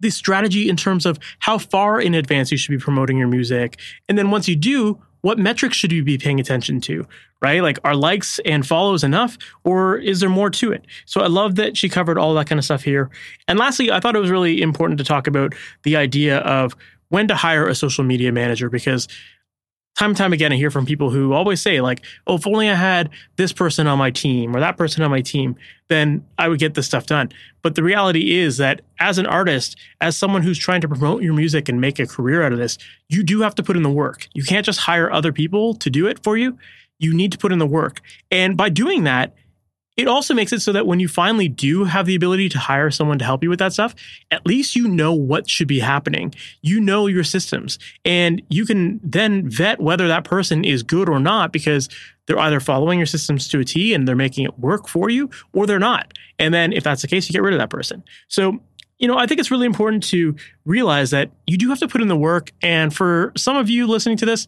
[0.03, 3.79] the strategy in terms of how far in advance you should be promoting your music.
[4.07, 7.07] And then once you do, what metrics should you be paying attention to,
[7.41, 7.63] right?
[7.63, 10.85] Like, are likes and follows enough, or is there more to it?
[11.05, 13.09] So, I love that she covered all that kind of stuff here.
[13.47, 16.75] And lastly, I thought it was really important to talk about the idea of
[17.07, 19.07] when to hire a social media manager because
[19.97, 22.69] time and time again, I hear from people who always say, like, oh, if only
[22.69, 25.55] I had this person on my team or that person on my team,
[25.87, 27.31] then I would get this stuff done.
[27.61, 31.33] But the reality is that as an artist, as someone who's trying to promote your
[31.33, 32.77] music and make a career out of this,
[33.09, 34.27] you do have to put in the work.
[34.33, 36.57] You can't just hire other people to do it for you.
[36.97, 38.01] You need to put in the work.
[38.31, 39.35] And by doing that,
[39.95, 42.89] it also makes it so that when you finally do have the ability to hire
[42.89, 43.93] someone to help you with that stuff,
[44.31, 46.33] at least you know what should be happening.
[46.61, 51.19] You know your systems and you can then vet whether that person is good or
[51.19, 51.89] not because
[52.25, 55.29] they're either following your systems to a T and they're making it work for you
[55.53, 56.13] or they're not.
[56.39, 58.03] And then if that's the case, you get rid of that person.
[58.27, 58.61] So
[58.99, 60.35] you know, I think it's really important to
[60.65, 62.53] realize that you do have to put in the work.
[62.61, 64.47] And for some of you listening to this,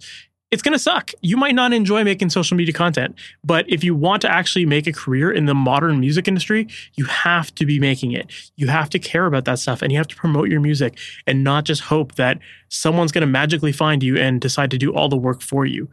[0.51, 1.11] it's going to suck.
[1.21, 4.87] You might not enjoy making social media content, but if you want to actually make
[4.87, 8.31] a career in the modern music industry, you have to be making it.
[8.55, 11.43] You have to care about that stuff and you have to promote your music and
[11.43, 12.39] not just hope that
[12.69, 15.89] someone's going to magically find you and decide to do all the work for you.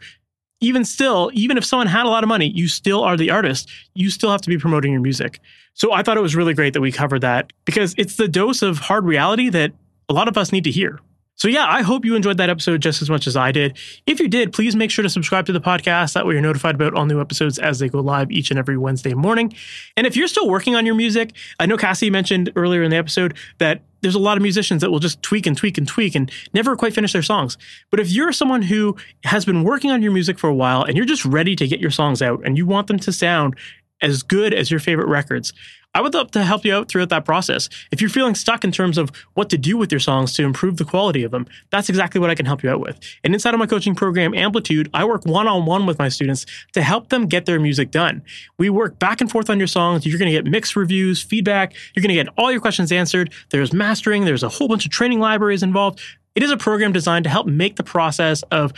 [0.60, 3.68] Even still, even if someone had a lot of money, you still are the artist.
[3.94, 5.40] You still have to be promoting your music.
[5.74, 8.62] So I thought it was really great that we covered that because it's the dose
[8.62, 9.72] of hard reality that
[10.08, 11.00] a lot of us need to hear.
[11.36, 13.76] So, yeah, I hope you enjoyed that episode just as much as I did.
[14.06, 16.12] If you did, please make sure to subscribe to the podcast.
[16.12, 18.76] That way, you're notified about all new episodes as they go live each and every
[18.76, 19.52] Wednesday morning.
[19.96, 22.96] And if you're still working on your music, I know Cassie mentioned earlier in the
[22.96, 26.14] episode that there's a lot of musicians that will just tweak and tweak and tweak
[26.14, 27.56] and never quite finish their songs.
[27.90, 30.96] But if you're someone who has been working on your music for a while and
[30.96, 33.56] you're just ready to get your songs out and you want them to sound
[34.02, 35.52] as good as your favorite records,
[35.94, 37.68] I would love to help you out throughout that process.
[37.90, 40.78] If you're feeling stuck in terms of what to do with your songs to improve
[40.78, 42.98] the quality of them, that's exactly what I can help you out with.
[43.22, 46.46] And inside of my coaching program, Amplitude, I work one on one with my students
[46.72, 48.22] to help them get their music done.
[48.56, 50.06] We work back and forth on your songs.
[50.06, 51.74] You're going to get mixed reviews, feedback.
[51.94, 53.30] You're going to get all your questions answered.
[53.50, 56.00] There's mastering, there's a whole bunch of training libraries involved.
[56.34, 58.72] It is a program designed to help make the process of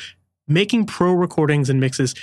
[0.48, 2.14] making pro recordings and mixes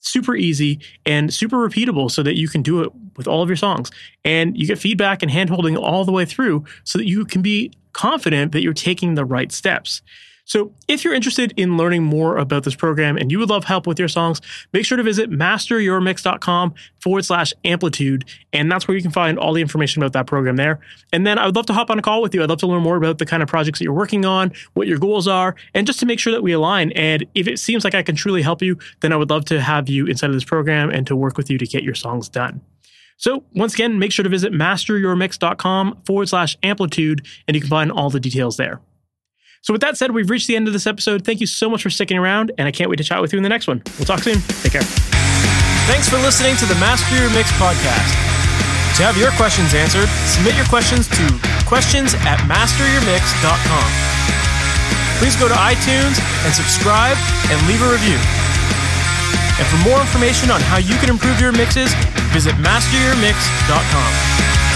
[0.00, 3.56] super easy and super repeatable so that you can do it with all of your
[3.56, 3.90] songs.
[4.24, 7.72] And you get feedback and handholding all the way through so that you can be
[7.92, 10.02] confident that you're taking the right steps.
[10.48, 13.86] So, if you're interested in learning more about this program and you would love help
[13.86, 14.40] with your songs,
[14.72, 18.24] make sure to visit masteryourmix.com forward slash amplitude.
[18.54, 20.80] And that's where you can find all the information about that program there.
[21.12, 22.42] And then I would love to hop on a call with you.
[22.42, 24.88] I'd love to learn more about the kind of projects that you're working on, what
[24.88, 26.92] your goals are, and just to make sure that we align.
[26.92, 29.60] And if it seems like I can truly help you, then I would love to
[29.60, 32.26] have you inside of this program and to work with you to get your songs
[32.26, 32.62] done.
[33.18, 37.92] So, once again, make sure to visit masteryourmix.com forward slash amplitude, and you can find
[37.92, 38.80] all the details there.
[39.62, 41.24] So, with that said, we've reached the end of this episode.
[41.24, 43.38] Thank you so much for sticking around, and I can't wait to chat with you
[43.38, 43.82] in the next one.
[43.98, 44.40] We'll talk soon.
[44.62, 44.82] Take care.
[45.88, 48.12] Thanks for listening to the Master Your Mix podcast.
[48.98, 51.24] To have your questions answered, submit your questions to
[51.66, 53.88] questions at masteryourmix.com.
[55.18, 57.16] Please go to iTunes and subscribe
[57.50, 58.18] and leave a review.
[59.58, 61.92] And for more information on how you can improve your mixes,
[62.34, 64.67] visit masteryourmix.com.